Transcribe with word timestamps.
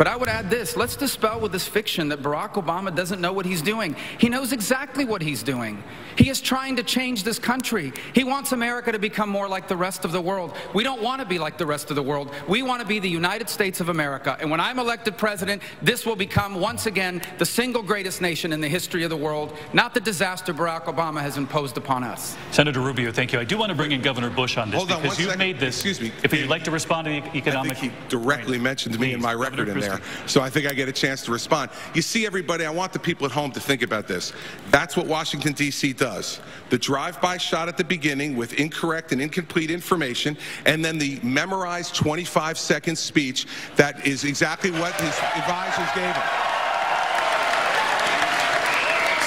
But 0.00 0.08
I 0.08 0.16
would 0.16 0.30
add 0.30 0.48
this 0.48 0.78
let's 0.78 0.96
dispel 0.96 1.40
with 1.40 1.52
this 1.52 1.68
fiction 1.68 2.08
that 2.08 2.22
Barack 2.22 2.54
Obama 2.54 2.94
doesn't 2.94 3.20
know 3.20 3.34
what 3.34 3.44
he's 3.44 3.60
doing. 3.60 3.94
He 4.16 4.30
knows 4.30 4.50
exactly 4.54 5.04
what 5.04 5.20
he's 5.20 5.42
doing. 5.42 5.84
He 6.16 6.30
is 6.30 6.40
trying 6.40 6.76
to 6.76 6.82
change 6.82 7.22
this 7.22 7.38
country. 7.38 7.92
He 8.14 8.24
wants 8.24 8.52
America 8.52 8.92
to 8.92 8.98
become 8.98 9.28
more 9.28 9.46
like 9.46 9.68
the 9.68 9.76
rest 9.76 10.06
of 10.06 10.12
the 10.12 10.20
world. 10.20 10.54
We 10.72 10.84
don't 10.84 11.02
want 11.02 11.20
to 11.20 11.26
be 11.26 11.38
like 11.38 11.58
the 11.58 11.66
rest 11.66 11.90
of 11.90 11.96
the 11.96 12.02
world. 12.02 12.32
We 12.48 12.62
want 12.62 12.80
to 12.80 12.88
be 12.88 12.98
the 12.98 13.10
United 13.10 13.50
States 13.50 13.78
of 13.80 13.90
America. 13.90 14.38
And 14.40 14.50
when 14.50 14.58
I'm 14.58 14.78
elected 14.78 15.18
president, 15.18 15.60
this 15.82 16.06
will 16.06 16.16
become 16.16 16.54
once 16.54 16.86
again 16.86 17.20
the 17.36 17.44
single 17.44 17.82
greatest 17.82 18.22
nation 18.22 18.54
in 18.54 18.60
the 18.62 18.68
history 18.68 19.04
of 19.04 19.10
the 19.10 19.18
world, 19.18 19.54
not 19.74 19.92
the 19.92 20.00
disaster 20.00 20.54
Barack 20.54 20.84
Obama 20.84 21.20
has 21.20 21.36
imposed 21.36 21.76
upon 21.76 22.04
us. 22.04 22.38
Senator 22.52 22.80
Rubio, 22.80 23.12
thank 23.12 23.34
you. 23.34 23.38
I 23.38 23.44
do 23.44 23.58
want 23.58 23.68
to 23.68 23.76
bring 23.76 23.92
in 23.92 24.00
Governor 24.00 24.30
Bush 24.30 24.56
on 24.56 24.70
this 24.70 24.78
Hold 24.78 24.92
on 24.92 25.02
because 25.02 25.18
one 25.18 25.22
you've 25.24 25.30
second. 25.32 25.46
made 25.46 25.60
this. 25.60 25.76
Excuse 25.76 26.00
me. 26.00 26.10
If 26.24 26.32
you'd 26.32 26.48
like 26.48 26.64
to 26.64 26.70
respond 26.70 27.04
to 27.04 27.10
the 27.10 27.22
I 27.22 27.36
economic. 27.36 27.76
think 27.76 27.92
he 27.92 28.08
directly 28.08 28.56
Right. 28.56 28.62
mentioned 28.62 28.98
me 28.98 29.12
and 29.12 29.20
Please, 29.20 29.26
my 29.26 29.32
Governor 29.34 29.50
record 29.50 29.68
in 29.68 29.80
there. 29.80 29.89
Christie. 29.98 30.28
So 30.28 30.40
I 30.40 30.50
think 30.50 30.66
I 30.66 30.72
get 30.72 30.88
a 30.88 30.92
chance 30.92 31.22
to 31.24 31.32
respond. 31.32 31.70
You 31.94 32.02
see, 32.02 32.26
everybody, 32.26 32.64
I 32.64 32.70
want 32.70 32.92
the 32.92 32.98
people 32.98 33.26
at 33.26 33.32
home 33.32 33.52
to 33.52 33.60
think 33.60 33.82
about 33.82 34.06
this. 34.06 34.32
That's 34.70 34.96
what 34.96 35.06
Washington, 35.06 35.52
D.C. 35.52 35.92
does. 35.92 36.40
The 36.70 36.78
drive 36.78 37.20
by 37.20 37.36
shot 37.36 37.68
at 37.68 37.76
the 37.76 37.84
beginning 37.84 38.36
with 38.36 38.54
incorrect 38.54 39.12
and 39.12 39.20
incomplete 39.20 39.70
information, 39.70 40.36
and 40.66 40.84
then 40.84 40.98
the 40.98 41.18
memorized 41.22 41.94
25 41.94 42.58
second 42.58 42.96
speech 42.96 43.46
that 43.76 44.06
is 44.06 44.24
exactly 44.24 44.70
what 44.70 44.92
his 45.00 45.18
advisors 45.34 45.88
gave 45.94 46.14
him. 46.14 46.50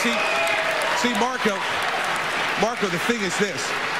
See, 0.04 0.16
see, 1.02 1.14
Marco, 1.20 1.58
Marco, 2.62 2.88
the 2.88 3.00
thing 3.00 3.22
is 3.22 3.38
this. 3.38 3.93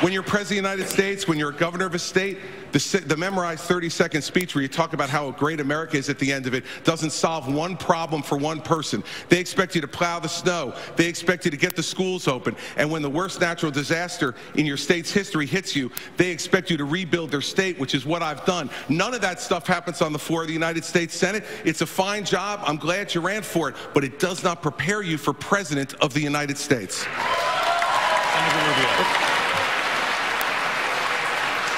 When 0.00 0.12
you're 0.12 0.24
president 0.24 0.58
of 0.58 0.64
the 0.64 0.76
United 0.76 0.92
States, 0.92 1.28
when 1.28 1.38
you're 1.38 1.50
a 1.50 1.56
governor 1.56 1.86
of 1.86 1.94
a 1.94 1.98
state, 1.98 2.38
the, 2.72 3.04
the 3.06 3.16
memorized 3.16 3.62
30 3.62 3.88
second 3.88 4.22
speech 4.22 4.54
where 4.54 4.62
you 4.62 4.68
talk 4.68 4.92
about 4.92 5.08
how 5.08 5.30
great 5.30 5.60
America 5.60 5.96
is 5.96 6.08
at 6.08 6.18
the 6.18 6.32
end 6.32 6.48
of 6.48 6.54
it 6.54 6.64
doesn't 6.82 7.10
solve 7.10 7.52
one 7.52 7.76
problem 7.76 8.20
for 8.20 8.36
one 8.36 8.60
person. 8.60 9.04
They 9.28 9.38
expect 9.38 9.76
you 9.76 9.80
to 9.80 9.88
plow 9.88 10.18
the 10.18 10.28
snow. 10.28 10.74
They 10.96 11.06
expect 11.06 11.44
you 11.44 11.52
to 11.52 11.56
get 11.56 11.76
the 11.76 11.82
schools 11.82 12.26
open. 12.26 12.56
And 12.76 12.90
when 12.90 13.02
the 13.02 13.08
worst 13.08 13.40
natural 13.40 13.70
disaster 13.70 14.34
in 14.56 14.66
your 14.66 14.76
state's 14.76 15.12
history 15.12 15.46
hits 15.46 15.76
you, 15.76 15.92
they 16.16 16.30
expect 16.30 16.70
you 16.70 16.76
to 16.76 16.84
rebuild 16.84 17.30
their 17.30 17.40
state, 17.40 17.78
which 17.78 17.94
is 17.94 18.04
what 18.04 18.20
I've 18.20 18.44
done. 18.44 18.70
None 18.88 19.14
of 19.14 19.20
that 19.20 19.40
stuff 19.40 19.66
happens 19.66 20.02
on 20.02 20.12
the 20.12 20.18
floor 20.18 20.42
of 20.42 20.48
the 20.48 20.54
United 20.54 20.84
States 20.84 21.14
Senate. 21.14 21.44
It's 21.64 21.82
a 21.82 21.86
fine 21.86 22.24
job. 22.24 22.60
I'm 22.64 22.78
glad 22.78 23.14
you 23.14 23.20
ran 23.20 23.42
for 23.42 23.68
it, 23.68 23.76
but 23.94 24.02
it 24.02 24.18
does 24.18 24.42
not 24.42 24.60
prepare 24.60 25.02
you 25.02 25.18
for 25.18 25.32
president 25.32 25.94
of 25.94 26.12
the 26.12 26.20
United 26.20 26.58
States. 26.58 27.06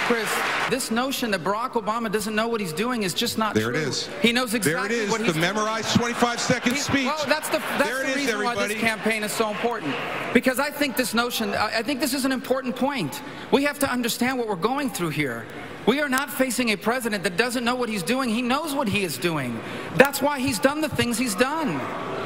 Chris, 0.06 0.30
this 0.70 0.92
notion 0.92 1.32
that 1.32 1.42
Barack 1.42 1.72
Obama 1.72 2.10
doesn't 2.12 2.34
know 2.36 2.46
what 2.46 2.60
he's 2.60 2.72
doing 2.72 3.02
is 3.02 3.12
just 3.12 3.38
not 3.38 3.54
There 3.54 3.72
true. 3.72 3.80
it 3.80 3.88
is. 3.88 4.08
He 4.22 4.30
knows 4.30 4.54
exactly 4.54 4.94
There 4.94 5.02
it 5.02 5.04
is, 5.06 5.10
what 5.10 5.20
he's 5.20 5.34
the 5.34 5.40
memorized 5.40 5.94
25 5.96 6.38
second 6.40 6.76
speech. 6.76 7.06
Well, 7.06 7.24
that's 7.26 7.48
the 7.48 7.58
that's 7.58 7.84
There 7.90 8.02
the 8.04 8.10
is, 8.10 8.16
reason 8.16 8.44
why 8.44 8.54
this 8.68 8.78
campaign 8.78 9.24
is 9.24 9.32
so 9.32 9.50
important. 9.50 9.92
Because 10.32 10.60
I 10.60 10.70
think 10.70 10.96
this 10.96 11.12
notion, 11.12 11.54
I 11.54 11.78
I 11.78 11.82
think 11.82 11.98
this 11.98 12.14
is 12.14 12.24
an 12.24 12.30
important 12.30 12.76
point. 12.76 13.20
We 13.50 13.64
have 13.64 13.80
to 13.80 13.90
understand 13.90 14.38
what 14.38 14.46
we're 14.46 14.54
going 14.72 14.90
through 14.90 15.10
here. 15.10 15.44
We 15.86 16.00
are 16.00 16.08
not 16.08 16.30
facing 16.30 16.70
a 16.70 16.76
president 16.76 17.24
that 17.24 17.36
doesn't 17.36 17.64
know 17.64 17.74
what 17.74 17.88
he's 17.88 18.02
doing. 18.04 18.28
He 18.28 18.42
knows 18.42 18.74
what 18.74 18.88
he 18.88 19.02
is 19.02 19.18
doing. 19.18 19.58
That's 19.96 20.22
why 20.22 20.38
he's 20.38 20.58
done 20.60 20.80
the 20.80 20.88
things 20.88 21.18
he's 21.18 21.34
done. 21.34 21.68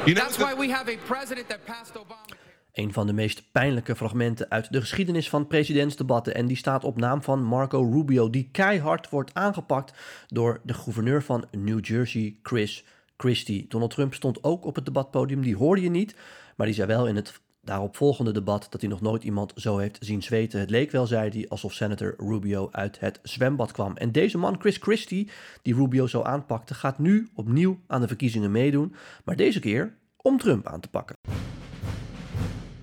You 0.07 0.13
know 0.15 0.21
That's 0.21 0.37
the- 0.37 0.45
why 0.45 0.53
we 0.53 0.69
have 0.69 0.87
a 0.89 0.97
president 0.97 1.47
that 1.49 1.65
passed 1.65 1.93
Obama. 1.95 2.35
Een 2.73 2.93
van 2.93 3.07
de 3.07 3.13
meest 3.13 3.51
pijnlijke 3.51 3.95
fragmenten 3.95 4.49
uit 4.49 4.71
de 4.71 4.79
geschiedenis 4.79 5.29
van 5.29 5.47
presidentsdebatten. 5.47 6.35
En 6.35 6.45
die 6.45 6.57
staat 6.57 6.83
op 6.83 6.97
naam 6.97 7.23
van 7.23 7.43
Marco 7.43 7.89
Rubio, 7.91 8.29
die 8.29 8.49
keihard 8.51 9.09
wordt 9.09 9.33
aangepakt 9.33 9.93
door 10.27 10.59
de 10.63 10.73
gouverneur 10.73 11.23
van 11.23 11.45
New 11.51 11.85
Jersey, 11.85 12.35
Chris 12.43 12.85
Christie. 13.17 13.65
Donald 13.67 13.91
Trump 13.91 14.13
stond 14.13 14.43
ook 14.43 14.65
op 14.65 14.75
het 14.75 14.85
debatpodium, 14.85 15.41
die 15.41 15.55
hoorde 15.55 15.81
je 15.81 15.89
niet. 15.89 16.15
Maar 16.55 16.65
die 16.65 16.75
zei 16.75 16.87
wel 16.87 17.07
in 17.07 17.15
het 17.15 17.39
daaropvolgende 17.61 18.31
debat 18.31 18.67
dat 18.69 18.81
hij 18.81 18.89
nog 18.89 19.01
nooit 19.01 19.23
iemand 19.23 19.53
zo 19.55 19.77
heeft 19.77 19.97
zien 19.99 20.23
zweten. 20.23 20.59
Het 20.59 20.69
leek 20.69 20.91
wel, 20.91 21.07
zei 21.07 21.29
hij, 21.29 21.45
alsof 21.49 21.73
senator 21.73 22.13
Rubio 22.17 22.69
uit 22.71 22.99
het 22.99 23.19
zwembad 23.23 23.71
kwam. 23.71 23.97
En 23.97 24.11
deze 24.11 24.37
man, 24.37 24.59
Chris 24.59 24.77
Christie, 24.77 25.29
die 25.61 25.75
Rubio 25.75 26.07
zo 26.07 26.21
aanpakte, 26.21 26.73
gaat 26.73 26.99
nu 26.99 27.29
opnieuw 27.33 27.79
aan 27.87 28.01
de 28.01 28.07
verkiezingen 28.07 28.51
meedoen. 28.51 28.95
Maar 29.25 29.35
deze 29.35 29.59
keer 29.59 29.97
om 30.17 30.37
Trump 30.37 30.67
aan 30.67 30.79
te 30.79 30.89
pakken. 30.89 31.15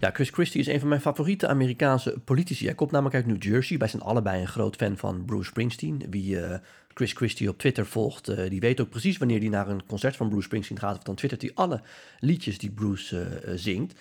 Ja, 0.01 0.11
Chris 0.11 0.31
Christie 0.31 0.61
is 0.61 0.67
een 0.67 0.81
van 0.81 0.89
mijn 0.89 1.01
favoriete 1.01 1.49
Amerikaanse 1.49 2.15
politici. 2.25 2.65
Hij 2.65 2.75
komt 2.75 2.91
namelijk 2.91 3.17
uit 3.17 3.27
New 3.27 3.43
Jersey. 3.43 3.79
Wij 3.79 3.89
zijn 3.89 4.03
allebei 4.03 4.41
een 4.41 4.49
groot 4.49 4.77
fan 4.77 4.97
van 4.97 5.25
Bruce 5.25 5.49
Springsteen. 5.49 6.07
Wie 6.11 6.41
eh, 6.41 6.59
Chris 6.95 7.13
Christie 7.13 7.49
op 7.49 7.59
Twitter 7.59 7.87
volgt, 7.87 8.29
eh, 8.29 8.51
die 8.51 8.61
weet 8.61 8.81
ook 8.81 8.89
precies 8.89 9.19
wanneer 9.19 9.39
hij 9.39 9.49
naar 9.49 9.69
een 9.69 9.87
concert 9.87 10.17
van 10.17 10.29
Bruce 10.29 10.45
Springsteen 10.45 10.79
gaat. 10.79 10.93
Want 10.93 11.05
dan 11.05 11.15
twittert 11.15 11.43
hij 11.43 11.51
alle 11.55 11.81
liedjes 12.19 12.59
die 12.59 12.71
Bruce 12.71 13.21
eh, 13.21 13.53
zingt. 13.57 14.01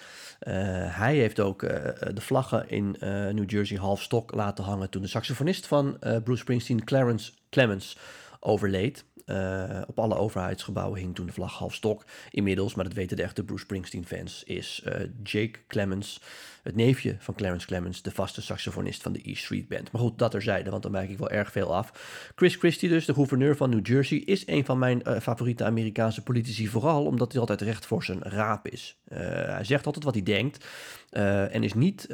Hij 0.90 1.16
heeft 1.16 1.40
ook 1.40 1.60
de 1.60 2.22
vlaggen 2.22 2.70
in 2.70 2.96
New 3.36 3.50
Jersey 3.50 3.78
half 3.78 4.02
stok 4.02 4.34
laten 4.34 4.64
hangen 4.64 4.90
toen 4.90 5.02
de 5.02 5.08
saxofonist 5.08 5.68
van 5.68 5.98
Bruce 6.00 6.42
Springsteen, 6.42 6.84
Clarence 6.84 7.32
Clemens, 7.50 7.98
overleed. 8.40 9.06
Eh, 9.28 9.82
op 9.88 10.00
alle 10.00 10.16
overheidsgebouwen 10.16 11.00
hing 11.00 11.16
toen 11.16 11.26
de 11.26 11.32
vlag 11.32 11.54
half 11.54 11.74
stok. 11.74 12.06
Inmiddels, 12.32 12.76
maar 12.76 12.84
dat 12.86 12.94
weten 12.94 13.18
de 13.18 13.24
echte 13.24 13.44
Bruce 13.44 13.64
Springsteen-fans, 13.64 14.44
is 14.44 14.82
eh, 14.86 15.02
Jake 15.24 15.60
Clemens, 15.68 16.22
het 16.68 16.76
neefje 16.76 17.16
van 17.20 17.34
Clarence 17.34 17.68
Clemens, 17.68 18.02
de 18.02 18.12
vaste 18.12 18.42
saxofonist 18.42 19.02
van 19.02 19.14
de 19.14 19.30
E 19.30 19.36
Street 19.36 19.68
Band. 19.68 19.92
Maar 19.92 20.02
goed, 20.02 20.20
dat 20.20 20.32
terzijde, 20.32 20.70
want 20.70 20.84
dan 20.84 20.92
wijk 20.92 21.10
ik 21.10 21.18
wel 21.18 21.30
erg 21.30 21.52
veel 21.52 21.76
af. 21.76 21.92
Chris 22.36 22.56
Christie 22.56 22.90
dus, 22.90 23.06
de 23.06 23.14
gouverneur 23.14 23.56
van 23.56 23.70
New 23.70 23.88
Jersey, 23.88 24.18
is 24.18 24.48
een 24.48 24.66
van 24.66 24.80
mijn 24.80 25.04
eh, 25.04 25.20
favoriete 25.20 25.64
Amerikaanse 25.64 26.24
politici, 26.24 26.68
vooral 26.68 27.06
omdat 27.06 27.32
hij 27.32 27.42
altijd 27.42 27.62
recht 27.62 27.86
voor 27.86 28.04
zijn 28.04 28.22
raap 28.22 28.68
is. 28.68 28.98
Eh, 29.04 29.20
hij 29.30 29.64
zegt 29.64 29.86
altijd 29.86 30.06
wat 30.06 30.14
hij 30.14 30.24
denkt 30.24 30.66
eh, 31.10 31.56
en 31.56 31.64
is 31.64 31.74
niet 31.74 32.08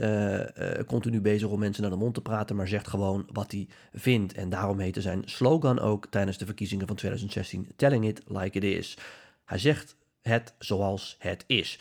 continu 0.88 1.22
bezig 1.22 1.48
om 1.48 1.60
mensen 1.60 1.82
naar 1.82 1.92
de 1.92 1.98
mond 1.98 2.14
te 2.14 2.22
praten, 2.22 2.56
maar 2.56 2.68
zegt 2.68 2.88
gewoon 2.88 3.30
wat 3.32 3.52
hij 3.52 3.68
vindt. 3.94 4.34
En 4.34 4.50
daarom 4.50 4.80
heette 4.80 5.02
zijn 5.02 5.22
slogan 5.26 5.80
ook 5.80 6.08
tijdens 6.10 6.38
de 6.38 6.46
verkiezingen 6.46 6.88
van 6.88 6.96
2016, 6.96 7.68
Telling 7.76 8.06
It 8.06 8.22
Like 8.28 8.58
It 8.58 8.64
Is. 8.64 8.98
Hij 9.46 9.58
zegt 9.58 9.96
het 10.22 10.54
zoals 10.58 11.16
het 11.20 11.44
is. 11.48 11.80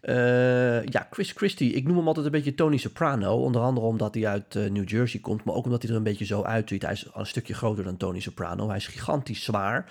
Eh, 0.00 0.84
ja, 0.84 1.06
Chris 1.10 1.32
Christie, 1.32 1.72
ik 1.72 1.86
noem 1.86 1.96
hem 1.96 2.06
altijd 2.06 2.26
een 2.26 2.32
beetje 2.32 2.54
Tony 2.54 2.76
Soprano. 2.76 3.42
Onder 3.42 3.62
andere 3.62 3.86
omdat 3.86 4.14
hij 4.14 4.26
uit 4.26 4.56
eh, 4.56 4.70
New 4.70 4.88
Jersey 4.88 5.20
komt, 5.20 5.44
maar 5.44 5.54
ook 5.54 5.64
omdat 5.64 5.82
hij 5.82 5.90
er 5.90 5.96
een 5.96 6.02
beetje 6.02 6.24
zo 6.24 6.42
uitziet. 6.42 6.82
Hij 6.82 6.92
is 6.92 7.06
een 7.14 7.26
stukje 7.26 7.54
groter 7.54 7.84
dan 7.84 7.96
Tony 7.96 8.20
Soprano. 8.20 8.68
Hij 8.68 8.76
is 8.76 8.86
gigantisch 8.86 9.44
zwaar. 9.44 9.90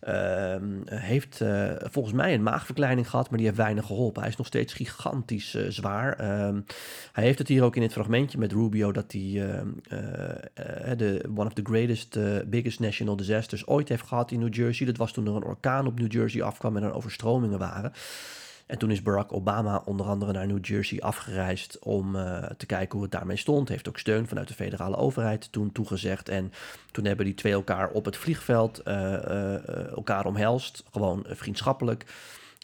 Ehm, 0.00 0.80
heeft 0.84 1.40
eh, 1.40 1.70
volgens 1.78 2.14
mij 2.14 2.34
een 2.34 2.42
maagverkleining 2.42 3.10
gehad, 3.10 3.28
maar 3.28 3.38
die 3.38 3.46
heeft 3.46 3.58
weinig 3.58 3.86
geholpen. 3.86 4.20
Hij 4.20 4.30
is 4.30 4.36
nog 4.36 4.46
steeds 4.46 4.72
gigantisch 4.72 5.56
zwaar. 5.68 6.12
Ehm, 6.12 6.60
hij 7.12 7.24
heeft 7.24 7.38
het 7.38 7.48
hier 7.48 7.62
ook 7.62 7.76
in 7.76 7.82
het 7.82 7.92
fragmentje 7.92 8.38
met 8.38 8.52
Rubio 8.52 8.92
dat 8.92 9.12
hij 9.12 9.48
ehm, 9.48 9.68
eh, 9.88 10.90
eh, 10.90 10.98
de 10.98 11.22
one 11.36 11.46
of 11.46 11.52
the 11.52 11.64
greatest, 11.64 12.18
biggest 12.46 12.80
national 12.80 13.16
disasters 13.16 13.66
ooit 13.66 13.88
heeft 13.88 14.06
gehad 14.06 14.30
in 14.30 14.38
New 14.38 14.54
Jersey. 14.54 14.86
Dat 14.86 14.96
was 14.96 15.12
toen 15.12 15.26
er 15.26 15.36
een 15.36 15.44
orkaan 15.44 15.86
op 15.86 15.98
New 15.98 16.12
Jersey 16.12 16.42
afkwam 16.42 16.76
en 16.76 16.82
er 16.82 16.94
overstromingen 16.94 17.58
waren. 17.58 17.92
En 18.70 18.78
toen 18.78 18.90
is 18.90 19.02
Barack 19.02 19.32
Obama 19.32 19.82
onder 19.84 20.06
andere 20.06 20.32
naar 20.32 20.46
New 20.46 20.64
Jersey 20.64 21.00
afgereisd 21.00 21.78
om 21.78 22.16
eh, 22.16 22.44
te 22.56 22.66
kijken 22.66 22.92
hoe 22.92 23.02
het 23.02 23.12
daarmee 23.12 23.36
stond. 23.36 23.68
Heeft 23.68 23.88
ook 23.88 23.98
steun 23.98 24.26
vanuit 24.26 24.48
de 24.48 24.54
federale 24.54 24.96
overheid 24.96 25.52
toen 25.52 25.72
toegezegd. 25.72 26.28
En 26.28 26.52
toen 26.90 27.04
hebben 27.04 27.24
die 27.24 27.34
twee 27.34 27.52
elkaar 27.52 27.88
op 27.90 28.04
het 28.04 28.16
vliegveld 28.16 28.78
eh, 28.78 29.14
eh, 29.14 29.90
elkaar 29.90 30.26
omhelst. 30.26 30.84
Gewoon 30.92 31.24
vriendschappelijk. 31.28 32.04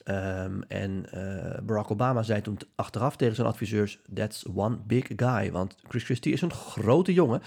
Ehm, 0.06 0.60
en 0.68 1.06
eh, 1.10 1.62
Barack 1.62 1.90
Obama 1.90 2.22
zei 2.22 2.40
toen 2.40 2.58
achteraf 2.74 3.16
tegen 3.16 3.34
zijn 3.34 3.46
adviseurs: 3.46 3.98
That's 4.14 4.46
one 4.54 4.78
big 4.86 5.06
guy. 5.16 5.52
Want 5.52 5.76
Chris 5.88 6.04
Christie 6.04 6.32
is 6.32 6.40
een 6.40 6.52
grote 6.52 7.12
jongen. 7.12 7.42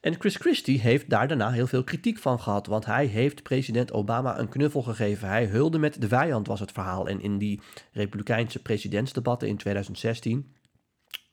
En 0.00 0.14
Chris 0.18 0.36
Christie 0.36 0.80
heeft 0.80 1.10
daar 1.10 1.28
daarna 1.28 1.50
heel 1.50 1.66
veel 1.66 1.84
kritiek 1.84 2.18
van 2.18 2.40
gehad. 2.40 2.66
Want 2.66 2.86
hij 2.86 3.06
heeft 3.06 3.42
president 3.42 3.92
Obama 3.92 4.38
een 4.38 4.48
knuffel 4.48 4.82
gegeven. 4.82 5.28
Hij 5.28 5.46
hulde 5.46 5.78
met 5.78 6.00
de 6.00 6.08
vijand, 6.08 6.46
was 6.46 6.60
het 6.60 6.72
verhaal. 6.72 7.08
En 7.08 7.22
in 7.22 7.38
die 7.38 7.60
Republikeinse 7.92 8.62
presidentsdebatten 8.62 9.48
in 9.48 9.56
2016 9.56 10.52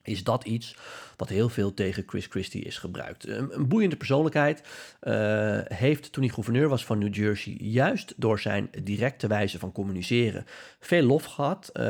is 0.03 0.24
dat 0.24 0.44
iets 0.44 0.75
wat 1.18 1.30
heel 1.30 1.50
veel 1.50 1.74
tegen 1.74 2.03
Chris 2.07 2.25
Christie 2.25 2.63
is 2.63 2.77
gebruikt. 2.77 3.27
Een, 3.27 3.68
boeiende 3.68 3.95
persoonlijkheid 3.95 4.63
eh, 5.00 5.59
heeft 5.63 6.12
toen 6.12 6.24
hij 6.24 6.33
gouverneur 6.33 6.69
was 6.69 6.86
van 6.86 6.98
New 6.98 7.15
Jersey, 7.15 7.56
juist 7.59 8.13
door 8.18 8.39
zijn 8.39 8.69
directe 8.83 9.27
wijze 9.27 9.59
van 9.59 9.71
communiceren, 9.71 10.45
veel 10.80 11.03
lof 11.03 11.24
gehad. 11.24 11.69
Eh, 11.74 11.83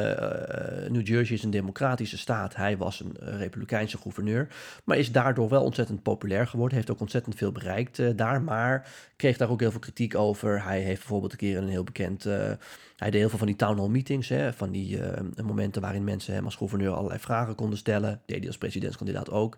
New 0.89 1.07
Jersey 1.07 1.35
is 1.35 1.43
een 1.43 1.49
democratische 1.49 2.17
staat, 2.17 2.55
hij 2.55 2.77
was 2.77 2.99
een 2.99 3.17
eh, 3.17 3.37
republikeinse 3.37 3.97
gouverneur, 3.97 4.47
maar 4.83 4.97
is 4.97 5.11
daardoor 5.11 5.49
wel 5.49 5.63
ontzettend 5.63 6.03
populair 6.03 6.47
geworden, 6.47 6.77
heeft 6.77 6.91
ook 6.91 6.99
ontzettend 6.99 7.35
veel 7.35 7.51
bereikt 7.51 7.99
eh, 7.99 8.09
daar, 8.15 8.41
maar 8.41 8.87
kreeg 9.15 9.37
daar 9.37 9.49
ook 9.49 9.59
heel 9.59 9.71
veel 9.71 9.79
kritiek 9.79 10.15
over. 10.15 10.63
Hij 10.63 10.79
heeft 10.79 10.99
bijvoorbeeld 10.99 11.31
een 11.31 11.37
keer 11.37 11.57
een 11.57 11.67
heel 11.67 11.83
bekend... 11.83 12.25
eh, 12.25 12.51
hij 12.97 13.11
deed 13.11 13.19
heel 13.19 13.29
veel 13.29 13.37
van 13.37 13.47
die 13.47 13.55
town 13.55 13.77
hall 13.77 13.87
meetings, 13.87 14.29
hè, 14.29 14.53
van 14.53 14.71
die 14.71 15.01
eh, 15.01 15.43
momenten 15.43 15.81
waarin 15.81 16.03
mensen 16.03 16.33
hem 16.33 16.45
als 16.45 16.55
gouverneur 16.55 16.93
allerlei 16.93 17.19
vragen 17.19 17.55
konden 17.55 17.77
stellen. 17.77 18.00
Deed 18.01 18.37
hij 18.37 18.47
als 18.47 18.57
presidentskandidaat 18.57 19.29
ook. 19.29 19.57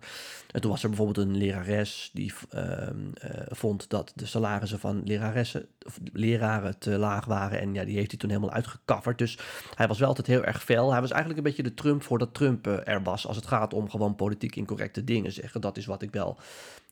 En 0.50 0.60
toen 0.60 0.70
was 0.70 0.82
er 0.82 0.88
bijvoorbeeld 0.88 1.26
een 1.26 1.36
lerares 1.36 2.10
die 2.12 2.32
ehm, 2.50 2.96
eh, 3.14 3.30
vond 3.48 3.90
dat 3.90 4.12
de 4.14 4.26
salarissen 4.26 4.78
van 4.78 5.02
leraressen, 5.04 5.66
of 5.86 5.98
leraren 6.12 6.78
te 6.78 6.98
laag 6.98 7.24
waren. 7.24 7.60
En 7.60 7.74
ja, 7.74 7.84
die 7.84 7.96
heeft 7.96 8.10
hij 8.10 8.18
toen 8.18 8.30
helemaal 8.30 8.52
uitgecoverd. 8.52 9.18
Dus 9.18 9.38
hij 9.74 9.88
was 9.88 9.98
wel 9.98 10.08
altijd 10.08 10.26
heel 10.26 10.44
erg 10.44 10.64
fel. 10.64 10.92
Hij 10.92 11.00
was 11.00 11.10
eigenlijk 11.10 11.38
een 11.40 11.46
beetje 11.46 11.70
de 11.70 11.74
Trump 11.74 12.02
voordat 12.02 12.34
Trump 12.34 12.66
eh, 12.66 12.94
er 12.94 13.02
was. 13.02 13.26
Als 13.26 13.36
het 13.36 13.46
gaat 13.46 13.74
om 13.74 13.90
gewoon 13.90 14.14
politiek 14.14 14.56
incorrecte 14.56 15.04
dingen 15.04 15.32
zeggen. 15.32 15.60
Dat 15.60 15.76
is 15.76 15.86
wat 15.86 16.02
ik 16.02 16.12
wel 16.12 16.38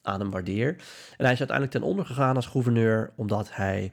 aan 0.02 0.20
hem 0.20 0.31
waardeer. 0.31 0.69
En 1.16 1.25
hij 1.25 1.32
is 1.32 1.38
uiteindelijk 1.38 1.70
ten 1.70 1.82
onder 1.82 2.06
gegaan 2.06 2.37
als 2.37 2.46
gouverneur, 2.46 3.12
omdat 3.14 3.54
hij 3.54 3.93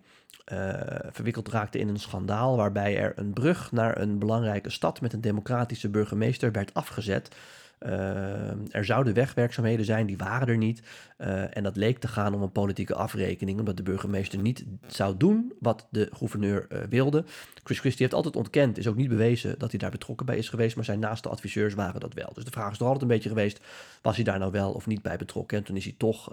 verwikkeld 1.12 1.50
raakte 1.50 1.80
in 1.80 1.88
een 1.88 2.00
schandaal 2.00 2.58
waarbij 2.58 2.98
er 2.98 3.14
een 3.16 3.34
brug 3.34 3.72
naar 3.72 4.02
een 4.02 4.20
belangrijke 4.20 4.70
stad 4.70 5.02
met 5.02 5.14
een 5.14 5.22
democratische 5.22 5.90
burgemeester 5.90 6.52
werd 6.52 6.74
afgezet. 6.74 7.36
Uh, 7.80 8.76
er 8.76 8.86
zouden 8.86 9.14
wegwerkzaamheden 9.14 9.86
zijn, 9.86 10.06
die 10.06 10.18
waren 10.18 10.48
er 10.48 10.58
niet. 10.58 10.82
Uh, 11.18 11.58
en 11.58 11.64
dat 11.64 11.76
leek 11.76 12.00
te 12.00 12.08
gaan 12.08 12.34
om 12.34 12.42
een 12.42 12.52
politieke 12.52 12.96
afrekening, 12.96 13.60
omdat 13.60 13.78
de 13.78 13.84
burgemeester 13.84 14.40
niet 14.40 14.66
zou 14.88 15.18
doen 15.18 15.54
wat 15.60 15.88
de 15.90 16.10
gouverneur 16.14 16.68
wilde. 16.90 17.24
Chris 17.64 17.80
Christie 17.80 18.02
heeft 18.02 18.14
altijd 18.16 18.36
ontkend, 18.36 18.78
is 18.78 18.88
ook 18.88 18.96
niet 18.96 19.10
bewezen 19.10 19.60
dat 19.60 19.70
hij 19.70 19.80
daar 19.80 19.92
betrokken 19.92 20.26
bij 20.26 20.38
is 20.38 20.50
geweest, 20.50 20.76
maar 20.76 20.86
zijn 20.86 21.00
naaste 21.00 21.30
adviseurs 21.30 21.74
waren 21.74 22.00
dat 22.00 22.14
wel. 22.14 22.32
Dus 22.34 22.46
de 22.46 22.52
vraag 22.52 22.72
is 22.72 22.80
er 22.80 22.84
altijd 22.84 23.02
een 23.02 23.08
beetje 23.08 23.30
geweest, 23.30 23.60
was 24.02 24.16
hij 24.16 24.26
daar 24.26 24.40
nou 24.40 24.52
wel 24.52 24.72
of 24.72 24.88
niet 24.88 25.02
bij 25.02 25.18
betrokken? 25.18 25.58
En 25.58 25.64
toen 25.64 25.76
is 25.76 25.84
hij 25.84 25.96
toch 25.98 26.32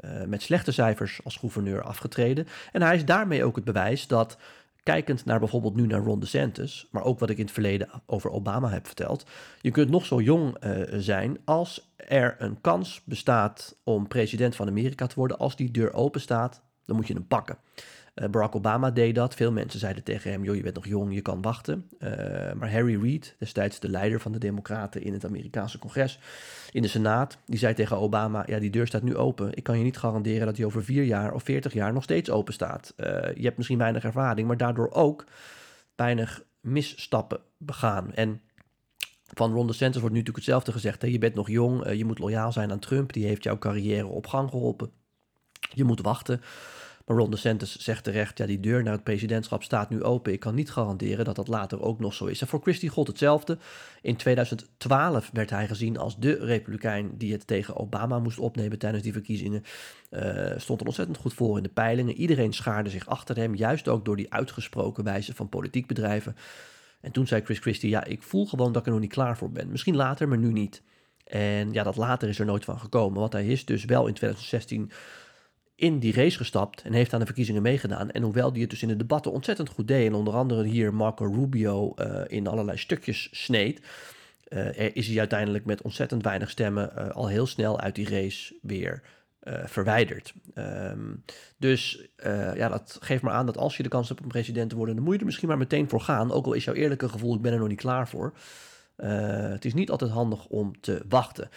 uh, 0.00 0.24
met 0.24 0.42
slechte 0.42 0.72
cijfers 0.72 1.20
als 1.24 1.36
gouverneur 1.36 1.82
afgetreden. 1.82 2.46
En 2.72 2.82
hij 2.82 2.94
is 2.94 3.04
daarmee 3.04 3.44
ook 3.44 3.56
het 3.56 3.64
bewijs 3.64 4.06
dat, 4.06 4.38
kijkend 4.82 5.24
naar 5.24 5.38
bijvoorbeeld 5.38 5.76
nu 5.76 5.86
naar 5.86 6.00
Ron 6.00 6.20
DeSantis, 6.20 6.88
maar 6.90 7.04
ook 7.04 7.18
wat 7.18 7.30
ik 7.30 7.38
in 7.38 7.44
het 7.44 7.52
verleden 7.52 7.88
over 8.06 8.30
Obama 8.30 8.68
heb 8.68 8.86
verteld, 8.86 9.26
je 9.60 9.70
kunt 9.70 9.90
nog 9.90 10.06
zo 10.06 10.20
jong 10.20 10.64
uh, 10.64 10.82
zijn 10.98 11.38
als 11.44 11.92
er 11.96 12.36
een 12.38 12.60
kans 12.60 13.00
bestaat 13.04 13.76
om 13.84 14.08
president 14.08 14.56
van 14.56 14.68
Amerika 14.68 15.06
te 15.06 15.14
worden. 15.14 15.38
Als 15.38 15.56
die 15.56 15.70
deur 15.70 15.92
open 15.92 16.20
staat, 16.20 16.62
dan 16.84 16.96
moet 16.96 17.06
je 17.06 17.14
hem 17.14 17.26
pakken. 17.26 17.58
Uh, 18.14 18.28
Barack 18.28 18.54
Obama 18.54 18.90
deed 18.90 19.14
dat. 19.14 19.34
Veel 19.34 19.52
mensen 19.52 19.80
zeiden 19.80 20.02
tegen 20.02 20.30
hem: 20.30 20.44
joh, 20.44 20.56
je 20.56 20.62
bent 20.62 20.74
nog 20.74 20.86
jong, 20.86 21.14
je 21.14 21.20
kan 21.20 21.42
wachten. 21.42 21.88
Uh, 21.98 22.10
maar 22.52 22.72
Harry 22.72 23.02
Reid, 23.02 23.34
destijds 23.38 23.80
de 23.80 23.88
leider 23.88 24.20
van 24.20 24.32
de 24.32 24.38
Democraten 24.38 25.02
in 25.02 25.12
het 25.12 25.24
Amerikaanse 25.24 25.78
congres, 25.78 26.18
in 26.72 26.82
de 26.82 26.88
Senaat, 26.88 27.38
die 27.46 27.58
zei 27.58 27.74
tegen 27.74 27.98
Obama: 27.98 28.42
ja, 28.46 28.58
die 28.58 28.70
deur 28.70 28.86
staat 28.86 29.02
nu 29.02 29.16
open. 29.16 29.54
Ik 29.54 29.62
kan 29.62 29.78
je 29.78 29.84
niet 29.84 29.98
garanderen 29.98 30.46
dat 30.46 30.56
die 30.56 30.66
over 30.66 30.84
vier 30.84 31.04
jaar 31.04 31.32
of 31.32 31.42
veertig 31.42 31.72
jaar 31.72 31.92
nog 31.92 32.02
steeds 32.02 32.30
open 32.30 32.52
staat. 32.52 32.94
Uh, 32.96 33.06
je 33.34 33.44
hebt 33.44 33.56
misschien 33.56 33.78
weinig 33.78 34.04
ervaring, 34.04 34.46
maar 34.46 34.56
daardoor 34.56 34.90
ook 34.90 35.24
weinig 35.96 36.42
misstappen 36.60 37.40
begaan. 37.58 38.12
En 38.14 38.40
van 39.34 39.52
Ron 39.52 39.66
DeSantis 39.66 40.00
wordt 40.00 40.14
nu 40.14 40.20
natuurlijk 40.20 40.46
hetzelfde 40.46 40.72
gezegd. 40.72 41.02
Hè? 41.02 41.08
Je 41.08 41.18
bent 41.18 41.34
nog 41.34 41.48
jong, 41.48 41.92
je 41.92 42.04
moet 42.04 42.18
loyaal 42.18 42.52
zijn 42.52 42.70
aan 42.70 42.78
Trump. 42.78 43.12
Die 43.12 43.26
heeft 43.26 43.44
jouw 43.44 43.58
carrière 43.58 44.06
op 44.06 44.26
gang 44.26 44.50
geholpen. 44.50 44.90
Je 45.74 45.84
moet 45.84 46.00
wachten. 46.00 46.40
Maar 47.10 47.18
Ron 47.18 47.30
DeSantis 47.30 47.76
zegt 47.76 48.04
terecht, 48.04 48.38
ja, 48.38 48.46
die 48.46 48.60
deur 48.60 48.82
naar 48.82 48.92
het 48.92 49.02
presidentschap 49.04 49.62
staat 49.62 49.90
nu 49.90 50.02
open. 50.02 50.32
Ik 50.32 50.40
kan 50.40 50.54
niet 50.54 50.70
garanderen 50.70 51.24
dat 51.24 51.36
dat 51.36 51.48
later 51.48 51.82
ook 51.82 51.98
nog 51.98 52.14
zo 52.14 52.26
is. 52.26 52.40
En 52.40 52.46
voor 52.46 52.60
Christie 52.62 52.88
gold 52.88 53.06
hetzelfde. 53.06 53.58
In 54.02 54.16
2012 54.16 55.30
werd 55.32 55.50
hij 55.50 55.66
gezien 55.66 55.98
als 55.98 56.18
de 56.18 56.32
republikein 56.32 57.16
die 57.16 57.32
het 57.32 57.46
tegen 57.46 57.76
Obama 57.76 58.18
moest 58.18 58.38
opnemen 58.38 58.78
tijdens 58.78 59.02
die 59.02 59.12
verkiezingen. 59.12 59.62
Uh, 60.10 60.50
stond 60.56 60.80
er 60.80 60.86
ontzettend 60.86 61.18
goed 61.18 61.34
voor 61.34 61.56
in 61.56 61.62
de 61.62 61.68
peilingen. 61.68 62.14
Iedereen 62.14 62.52
schaarde 62.52 62.90
zich 62.90 63.06
achter 63.06 63.36
hem, 63.36 63.54
juist 63.54 63.88
ook 63.88 64.04
door 64.04 64.16
die 64.16 64.32
uitgesproken 64.32 65.04
wijze 65.04 65.34
van 65.34 65.48
politiek 65.48 65.86
bedrijven. 65.86 66.36
En 67.00 67.12
toen 67.12 67.26
zei 67.26 67.42
Chris 67.42 67.58
Christie, 67.58 67.90
ja, 67.90 68.04
ik 68.04 68.22
voel 68.22 68.46
gewoon 68.46 68.72
dat 68.72 68.80
ik 68.80 68.86
er 68.86 68.92
nog 68.92 69.00
niet 69.00 69.12
klaar 69.12 69.36
voor 69.36 69.50
ben. 69.50 69.70
Misschien 69.70 69.96
later, 69.96 70.28
maar 70.28 70.38
nu 70.38 70.52
niet. 70.52 70.82
En 71.24 71.72
ja, 71.72 71.82
dat 71.82 71.96
later 71.96 72.28
is 72.28 72.38
er 72.38 72.46
nooit 72.46 72.64
van 72.64 72.78
gekomen, 72.78 73.20
want 73.20 73.32
hij 73.32 73.46
is 73.46 73.64
dus 73.64 73.84
wel 73.84 74.06
in 74.06 74.14
2016 74.14 74.90
in 75.80 75.98
die 75.98 76.12
race 76.12 76.36
gestapt 76.36 76.82
en 76.82 76.92
heeft 76.92 77.12
aan 77.12 77.20
de 77.20 77.26
verkiezingen 77.26 77.62
meegedaan. 77.62 78.10
En 78.10 78.22
hoewel 78.22 78.52
die 78.52 78.60
het 78.60 78.70
dus 78.70 78.82
in 78.82 78.88
de 78.88 78.96
debatten 78.96 79.32
ontzettend 79.32 79.68
goed 79.68 79.88
deed, 79.88 80.06
en 80.06 80.14
onder 80.14 80.34
andere 80.34 80.64
hier 80.64 80.94
Marco 80.94 81.24
Rubio 81.24 81.94
uh, 81.96 82.20
in 82.26 82.46
allerlei 82.46 82.78
stukjes 82.78 83.28
sneed, 83.32 83.80
uh, 84.48 84.94
is 84.94 85.06
hij 85.06 85.18
uiteindelijk 85.18 85.64
met 85.64 85.82
ontzettend 85.82 86.22
weinig 86.22 86.50
stemmen 86.50 86.92
uh, 86.98 87.08
al 87.08 87.28
heel 87.28 87.46
snel 87.46 87.80
uit 87.80 87.94
die 87.94 88.08
race 88.08 88.54
weer 88.62 89.02
verwijderd. 89.64 90.34
Um, 90.54 91.24
dus 91.56 92.08
ja, 92.54 92.68
dat 92.68 92.98
geeft 93.00 93.22
maar 93.22 93.32
aan 93.32 93.46
dat 93.46 93.58
als 93.58 93.76
je 93.76 93.82
de 93.82 93.88
kans 93.88 94.08
hebt 94.08 94.20
om 94.20 94.28
president 94.28 94.70
te 94.70 94.76
worden, 94.76 94.94
dan 94.94 95.04
moet 95.04 95.12
je 95.12 95.20
er 95.20 95.26
misschien 95.26 95.48
maar 95.48 95.58
meteen 95.58 95.88
voor 95.88 96.00
gaan. 96.00 96.32
Ook 96.32 96.46
al 96.46 96.52
is 96.52 96.64
jouw 96.64 96.74
eerlijke 96.74 97.08
gevoel, 97.08 97.34
ik 97.34 97.40
ben 97.40 97.52
er 97.52 97.58
nog 97.58 97.68
niet 97.68 97.80
klaar 97.80 98.08
voor. 98.08 98.32
het 98.96 99.64
is 99.64 99.74
niet 99.74 99.90
altijd 99.90 100.10
handig 100.10 100.46
om 100.46 100.80
te 100.80 101.02
wachten. 101.08 101.50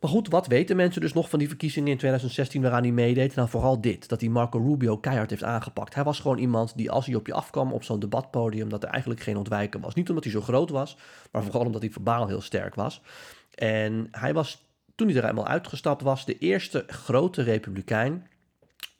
Maar 0.00 0.10
goed, 0.10 0.28
wat 0.28 0.46
weten 0.46 0.76
mensen 0.76 1.00
dus 1.00 1.12
nog 1.12 1.28
van 1.28 1.38
die 1.38 1.48
verkiezingen 1.48 1.90
in 1.90 1.96
2016 1.96 2.62
waaraan 2.62 2.82
hij 2.82 2.92
meedeed? 2.92 3.34
Nou, 3.34 3.48
vooral 3.48 3.80
dit, 3.80 4.08
dat 4.08 4.20
hij 4.20 4.30
Marco 4.30 4.58
Rubio 4.58 4.96
keihard 4.96 5.30
heeft 5.30 5.44
aangepakt. 5.44 5.94
Hij 5.94 6.04
was 6.04 6.20
gewoon 6.20 6.38
iemand 6.38 6.76
die 6.76 6.90
als 6.90 7.06
hij 7.06 7.14
op 7.14 7.26
je 7.26 7.32
afkwam 7.32 7.72
op 7.72 7.82
zo'n 7.82 8.00
debatpodium, 8.00 8.68
dat 8.68 8.82
er 8.82 8.88
eigenlijk 8.88 9.20
geen 9.20 9.36
ontwijken 9.36 9.80
was. 9.80 9.94
Niet 9.94 10.08
omdat 10.08 10.24
hij 10.24 10.32
zo 10.32 10.40
groot 10.40 10.70
was, 10.70 10.96
maar 11.32 11.42
vooral 11.42 11.64
omdat 11.64 11.80
hij 11.80 11.90
verbaal 11.90 12.26
heel 12.26 12.40
sterk 12.40 12.74
was. 12.74 13.02
En 13.54 14.08
hij 14.10 14.34
was, 14.34 14.66
toen 14.94 15.08
hij 15.08 15.16
er 15.16 15.28
eenmaal 15.28 15.46
uitgestapt 15.46 16.02
was, 16.02 16.24
de 16.24 16.38
eerste 16.38 16.84
grote 16.86 17.42
republikein 17.42 18.26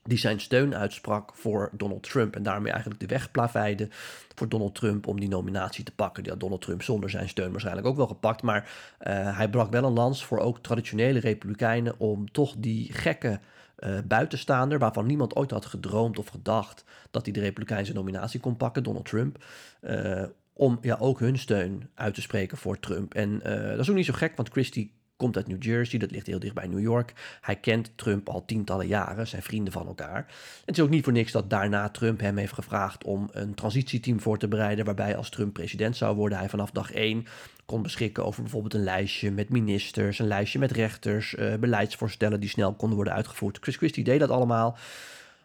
die 0.06 0.18
zijn 0.18 0.40
steun 0.40 0.74
uitsprak 0.74 1.30
voor 1.34 1.70
Donald 1.72 2.02
Trump 2.02 2.36
en 2.36 2.42
daarmee 2.42 2.72
eigenlijk 2.72 3.00
de 3.00 3.06
weg 3.06 3.30
plaveide 3.30 3.88
voor 4.34 4.48
Donald 4.48 4.74
Trump 4.74 5.06
om 5.06 5.20
die 5.20 5.28
nominatie 5.28 5.84
te 5.84 5.92
pakken. 5.92 6.22
Die 6.22 6.32
had 6.32 6.40
Donald 6.40 6.60
Trump 6.60 6.82
zonder 6.82 7.10
zijn 7.10 7.28
steun 7.28 7.50
waarschijnlijk 7.50 7.86
ook 7.86 7.96
wel 7.96 8.06
gepakt, 8.06 8.42
maar 8.42 8.62
uh, 8.62 9.36
hij 9.36 9.50
brak 9.50 9.70
wel 9.70 9.84
een 9.84 9.92
lans 9.92 10.24
voor 10.24 10.38
ook 10.38 10.58
traditionele 10.58 11.18
republikeinen 11.18 11.98
om 11.98 12.30
toch 12.30 12.54
die 12.58 12.92
gekke 12.92 13.40
uh, 13.78 13.98
buitenstaander, 14.04 14.78
waarvan 14.78 15.06
niemand 15.06 15.36
ooit 15.36 15.50
had 15.50 15.66
gedroomd 15.66 16.18
of 16.18 16.26
gedacht 16.26 16.84
dat 17.10 17.24
hij 17.24 17.32
de 17.32 17.40
republikeinse 17.40 17.92
nominatie 17.92 18.40
kon 18.40 18.56
pakken, 18.56 18.82
Donald 18.82 19.04
Trump, 19.04 19.44
uh, 19.82 20.22
om 20.52 20.78
ja, 20.80 20.96
ook 21.00 21.20
hun 21.20 21.38
steun 21.38 21.90
uit 21.94 22.14
te 22.14 22.20
spreken 22.20 22.56
voor 22.56 22.80
Trump. 22.80 23.14
En 23.14 23.38
dat 23.42 23.78
is 23.78 23.90
ook 23.90 23.96
niet 23.96 24.06
zo 24.06 24.12
gek, 24.12 24.36
want 24.36 24.48
Christie 24.48 24.95
komt 25.16 25.36
uit 25.36 25.48
New 25.48 25.62
Jersey, 25.62 25.98
dat 25.98 26.10
ligt 26.10 26.26
heel 26.26 26.38
dicht 26.38 26.54
bij 26.54 26.66
New 26.66 26.80
York. 26.80 27.12
Hij 27.40 27.56
kent 27.56 27.90
Trump 27.96 28.28
al 28.28 28.44
tientallen 28.44 28.86
jaren, 28.86 29.26
zijn 29.26 29.42
vrienden 29.42 29.72
van 29.72 29.86
elkaar. 29.86 30.26
Het 30.64 30.76
is 30.76 30.84
ook 30.84 30.90
niet 30.90 31.04
voor 31.04 31.12
niks 31.12 31.32
dat 31.32 31.50
daarna 31.50 31.88
Trump 31.88 32.20
hem 32.20 32.36
heeft 32.36 32.52
gevraagd 32.52 33.04
om 33.04 33.28
een 33.32 33.54
transitieteam 33.54 34.20
voor 34.20 34.38
te 34.38 34.48
bereiden, 34.48 34.84
waarbij 34.84 35.16
als 35.16 35.30
Trump 35.30 35.52
president 35.52 35.96
zou 35.96 36.16
worden, 36.16 36.38
hij 36.38 36.48
vanaf 36.48 36.70
dag 36.70 36.92
één 36.92 37.26
kon 37.66 37.82
beschikken 37.82 38.24
over 38.24 38.42
bijvoorbeeld 38.42 38.74
een 38.74 38.84
lijstje 38.84 39.30
met 39.30 39.48
ministers, 39.48 40.18
een 40.18 40.26
lijstje 40.26 40.58
met 40.58 40.70
rechters, 40.70 41.34
uh, 41.34 41.54
beleidsvoorstellen 41.54 42.40
die 42.40 42.48
snel 42.48 42.74
konden 42.74 42.96
worden 42.96 43.14
uitgevoerd. 43.14 43.58
Chris 43.60 43.76
Christie 43.76 44.04
deed 44.04 44.20
dat 44.20 44.30
allemaal. 44.30 44.78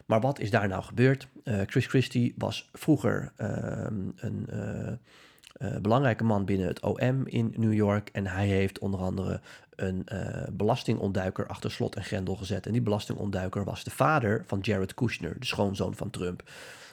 Maar 0.06 0.20
wat 0.20 0.40
is 0.40 0.50
daar 0.50 0.68
nou 0.68 0.82
gebeurd? 0.82 1.28
Uh, 1.44 1.60
Chris 1.66 1.86
Christie 1.86 2.34
was 2.38 2.68
vroeger 2.72 3.32
uh, 3.38 3.48
een 4.16 4.48
uh, 4.52 5.76
belangrijke 5.80 6.24
man 6.24 6.44
binnen 6.44 6.66
het 6.66 6.80
OM 6.80 7.26
in 7.26 7.54
New 7.56 7.72
York. 7.72 8.08
En 8.12 8.26
hij 8.26 8.46
heeft 8.46 8.78
onder 8.78 9.00
andere 9.00 9.40
een 9.76 10.06
uh, 10.12 10.42
belastingontduiker 10.52 11.46
achter 11.46 11.70
slot 11.70 11.94
en 11.94 12.04
grendel 12.04 12.36
gezet. 12.36 12.66
En 12.66 12.72
die 12.72 12.82
belastingontduiker 12.82 13.64
was 13.64 13.84
de 13.84 13.90
vader 13.90 14.42
van 14.46 14.58
Jared 14.60 14.94
Kushner, 14.94 15.40
de 15.40 15.46
schoonzoon 15.46 15.94
van 15.94 16.10
Trump. 16.10 16.42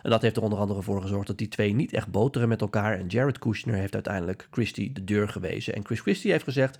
En 0.01 0.09
dat 0.09 0.21
heeft 0.21 0.37
er 0.37 0.43
onder 0.43 0.59
andere 0.59 0.81
voor 0.81 1.01
gezorgd 1.01 1.27
dat 1.27 1.37
die 1.37 1.47
twee 1.47 1.73
niet 1.73 1.93
echt 1.93 2.11
boteren 2.11 2.47
met 2.47 2.61
elkaar. 2.61 2.97
En 2.97 3.07
Jared 3.07 3.39
Kushner 3.39 3.75
heeft 3.75 3.93
uiteindelijk 3.93 4.47
Christie 4.51 4.93
de 4.93 5.03
deur 5.03 5.29
gewezen. 5.29 5.73
En 5.73 5.85
Chris 5.85 5.99
Christie 5.99 6.31
heeft 6.31 6.43
gezegd: 6.43 6.77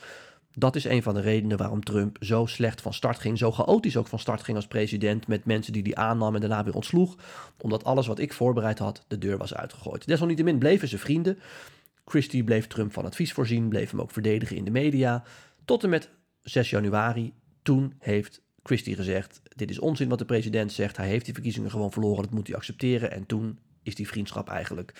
dat 0.53 0.75
is 0.75 0.83
een 0.83 1.03
van 1.03 1.13
de 1.13 1.21
redenen 1.21 1.57
waarom 1.57 1.83
Trump 1.83 2.17
zo 2.19 2.45
slecht 2.45 2.81
van 2.81 2.93
start 2.93 3.19
ging, 3.19 3.37
zo 3.37 3.51
chaotisch 3.51 3.97
ook 3.97 4.07
van 4.07 4.19
start 4.19 4.43
ging 4.43 4.57
als 4.57 4.67
president, 4.67 5.27
met 5.27 5.45
mensen 5.45 5.73
die 5.73 5.83
die 5.83 5.97
aannam 5.97 6.35
en 6.35 6.41
daarna 6.41 6.63
weer 6.63 6.75
ontsloeg, 6.75 7.15
omdat 7.57 7.83
alles 7.83 8.07
wat 8.07 8.19
ik 8.19 8.33
voorbereid 8.33 8.79
had, 8.79 9.03
de 9.07 9.17
deur 9.17 9.37
was 9.37 9.55
uitgegooid. 9.55 10.07
Desalniettemin 10.07 10.57
bleven 10.57 10.87
ze 10.87 10.97
vrienden. 10.97 11.39
Christie 12.05 12.43
bleef 12.43 12.67
Trump 12.67 12.93
van 12.93 13.05
advies 13.05 13.33
voorzien, 13.33 13.69
bleef 13.69 13.91
hem 13.91 14.01
ook 14.01 14.11
verdedigen 14.11 14.55
in 14.55 14.65
de 14.65 14.71
media, 14.71 15.23
tot 15.69 15.83
en 15.83 15.89
met 15.89 16.09
6 16.41 16.69
januari. 16.69 17.33
Toen 17.61 17.93
heeft 17.99 18.41
Christie 18.63 18.95
gezegd, 18.95 19.41
dit 19.55 19.69
is 19.69 19.79
onzin 19.79 20.09
wat 20.09 20.19
de 20.19 20.25
president 20.25 20.71
zegt, 20.71 20.97
hij 20.97 21.07
heeft 21.07 21.25
die 21.25 21.33
verkiezingen 21.33 21.71
gewoon 21.71 21.91
verloren, 21.91 22.23
dat 22.23 22.31
moet 22.31 22.47
hij 22.47 22.55
accepteren. 22.55 23.11
En 23.11 23.25
toen 23.25 23.59
is 23.83 23.95
die 23.95 24.07
vriendschap 24.07 24.49
eigenlijk 24.49 24.93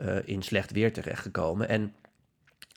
uh, 0.00 0.16
in 0.24 0.42
slecht 0.42 0.72
weer 0.72 0.92
terechtgekomen. 0.92 1.68
En 1.68 1.94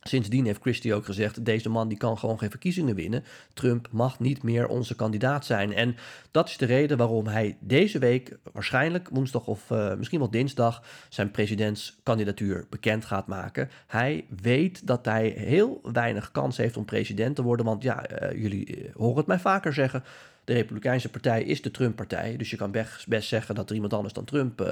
Sindsdien 0.03 0.45
heeft 0.45 0.61
Christie 0.61 0.93
ook 0.93 1.05
gezegd: 1.05 1.45
deze 1.45 1.69
man 1.69 1.87
die 1.87 1.97
kan 1.97 2.17
gewoon 2.17 2.39
geen 2.39 2.49
verkiezingen 2.49 2.95
winnen. 2.95 3.23
Trump 3.53 3.87
mag 3.91 4.19
niet 4.19 4.43
meer 4.43 4.67
onze 4.67 4.95
kandidaat 4.95 5.45
zijn. 5.45 5.73
En 5.73 5.95
dat 6.31 6.49
is 6.49 6.57
de 6.57 6.65
reden 6.65 6.97
waarom 6.97 7.27
hij 7.27 7.57
deze 7.59 7.99
week, 7.99 8.37
waarschijnlijk 8.51 9.09
woensdag 9.11 9.47
of 9.47 9.69
uh, 9.69 9.93
misschien 9.93 10.19
wel 10.19 10.29
dinsdag, 10.29 10.83
zijn 11.09 11.31
presidentskandidatuur 11.31 12.65
bekend 12.69 13.05
gaat 13.05 13.27
maken. 13.27 13.69
Hij 13.87 14.25
weet 14.41 14.87
dat 14.87 15.05
hij 15.05 15.27
heel 15.37 15.79
weinig 15.83 16.31
kans 16.31 16.57
heeft 16.57 16.77
om 16.77 16.85
president 16.85 17.35
te 17.35 17.43
worden. 17.43 17.65
Want 17.65 17.83
ja, 17.83 18.23
uh, 18.23 18.41
jullie 18.41 18.91
horen 18.93 19.17
het 19.17 19.27
mij 19.27 19.39
vaker 19.39 19.73
zeggen. 19.73 20.03
De 20.43 20.53
Republikeinse 20.53 21.09
Partij 21.09 21.43
is 21.43 21.61
de 21.61 21.71
Trump-partij. 21.71 22.37
Dus 22.37 22.49
je 22.49 22.57
kan 22.57 22.71
best, 23.07 23.27
zeggen 23.27 23.55
dat 23.55 23.69
er 23.69 23.75
iemand 23.75 23.93
anders 23.93 24.13
dan 24.13 24.25
Trump 24.25 24.61
uh, 24.61 24.67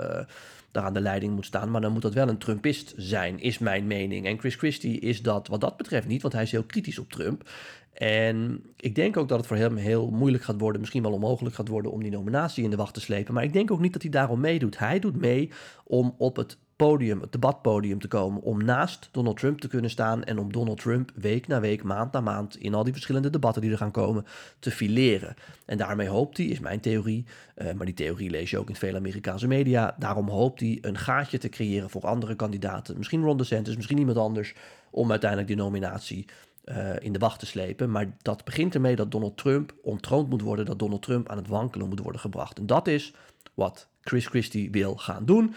daar 0.71 0.83
aan 0.83 0.93
de 0.93 1.01
leiding 1.01 1.33
moet 1.33 1.45
staan. 1.45 1.71
Maar 1.71 1.81
dan 1.81 1.91
moet 1.91 2.01
dat 2.01 2.13
wel 2.13 2.27
een 2.27 2.37
Trumpist 2.37 2.93
zijn, 2.97 3.39
is 3.39 3.57
mijn 3.57 3.87
mening. 3.87 4.25
En 4.25 4.39
Chris 4.39 4.55
Christie 4.55 4.99
is 4.99 5.21
dat 5.21 5.47
wat 5.47 5.61
dat 5.61 5.77
betreft 5.77 6.07
niet, 6.07 6.21
want 6.21 6.33
hij 6.33 6.43
is 6.43 6.51
heel 6.51 6.63
kritisch 6.63 6.99
op 6.99 7.11
Trump. 7.11 7.49
En 7.93 8.63
ik 8.77 8.95
denk 8.95 9.17
ook 9.17 9.27
dat 9.27 9.37
het 9.37 9.47
voor 9.47 9.57
hem 9.57 9.75
heel 9.75 10.09
moeilijk 10.09 10.43
gaat 10.43 10.59
worden, 10.59 10.79
misschien 10.79 11.03
wel 11.03 11.11
onmogelijk 11.11 11.55
gaat 11.55 11.67
worden 11.67 11.91
om 11.91 12.01
die 12.01 12.11
nominatie 12.11 12.63
in 12.63 12.69
de 12.69 12.75
wacht 12.75 12.93
te 12.93 13.01
slepen. 13.01 13.33
Maar 13.33 13.43
ik 13.43 13.53
denk 13.53 13.71
ook 13.71 13.79
niet 13.79 13.93
dat 13.93 14.01
hij 14.01 14.11
daarom 14.11 14.39
meedoet. 14.39 14.79
Hij 14.79 14.99
doet 14.99 15.15
mee 15.15 15.49
om 15.83 16.15
op 16.17 16.35
het 16.35 16.57
podium, 16.87 17.21
het 17.21 17.31
debatpodium 17.31 17.99
te 17.99 18.07
komen, 18.07 18.41
om 18.41 18.63
naast 18.63 19.09
Donald 19.11 19.37
Trump 19.37 19.59
te 19.59 19.67
kunnen 19.67 19.89
staan 19.89 20.23
en 20.23 20.39
om 20.39 20.51
Donald 20.51 20.79
Trump 20.79 21.11
week 21.15 21.47
na 21.47 21.59
week, 21.59 21.83
maand 21.83 22.11
na 22.11 22.21
maand 22.21 22.57
in 22.57 22.73
al 22.73 22.83
die 22.83 22.93
verschillende 22.93 23.29
debatten 23.29 23.61
die 23.61 23.71
er 23.71 23.77
gaan 23.77 23.91
komen, 23.91 24.25
te 24.59 24.71
fileren. 24.71 25.35
En 25.65 25.77
daarmee 25.77 26.07
hoopt 26.07 26.37
hij, 26.37 26.45
is 26.45 26.59
mijn 26.59 26.79
theorie, 26.79 27.25
uh, 27.55 27.71
maar 27.73 27.85
die 27.85 27.95
theorie 27.95 28.29
lees 28.29 28.49
je 28.49 28.57
ook 28.57 28.69
in 28.69 28.75
veel 28.75 28.95
Amerikaanse 28.95 29.47
media, 29.47 29.95
daarom 29.99 30.27
hoopt 30.27 30.59
hij 30.59 30.77
een 30.81 30.97
gaatje 30.97 31.37
te 31.37 31.49
creëren 31.49 31.89
voor 31.89 32.01
andere 32.01 32.35
kandidaten, 32.35 32.97
misschien 32.97 33.23
Ron 33.23 33.37
DeSantis, 33.37 33.75
misschien 33.75 33.97
iemand 33.97 34.17
anders, 34.17 34.53
om 34.89 35.09
uiteindelijk 35.09 35.49
die 35.49 35.57
nominatie 35.57 36.25
uh, 36.65 36.89
in 36.99 37.13
de 37.13 37.19
wacht 37.19 37.39
te 37.39 37.45
slepen. 37.45 37.91
Maar 37.91 38.15
dat 38.21 38.43
begint 38.43 38.73
ermee 38.75 38.95
dat 38.95 39.11
Donald 39.11 39.37
Trump 39.37 39.73
ontroond 39.81 40.29
moet 40.29 40.41
worden, 40.41 40.65
dat 40.65 40.79
Donald 40.79 41.01
Trump 41.01 41.29
aan 41.29 41.37
het 41.37 41.47
wankelen 41.47 41.89
moet 41.89 41.99
worden 41.99 42.21
gebracht. 42.21 42.57
En 42.57 42.65
dat 42.65 42.87
is 42.87 43.13
wat 43.53 43.87
Chris 44.01 44.25
Christie 44.27 44.71
wil 44.71 44.95
gaan 44.95 45.25
doen. 45.25 45.53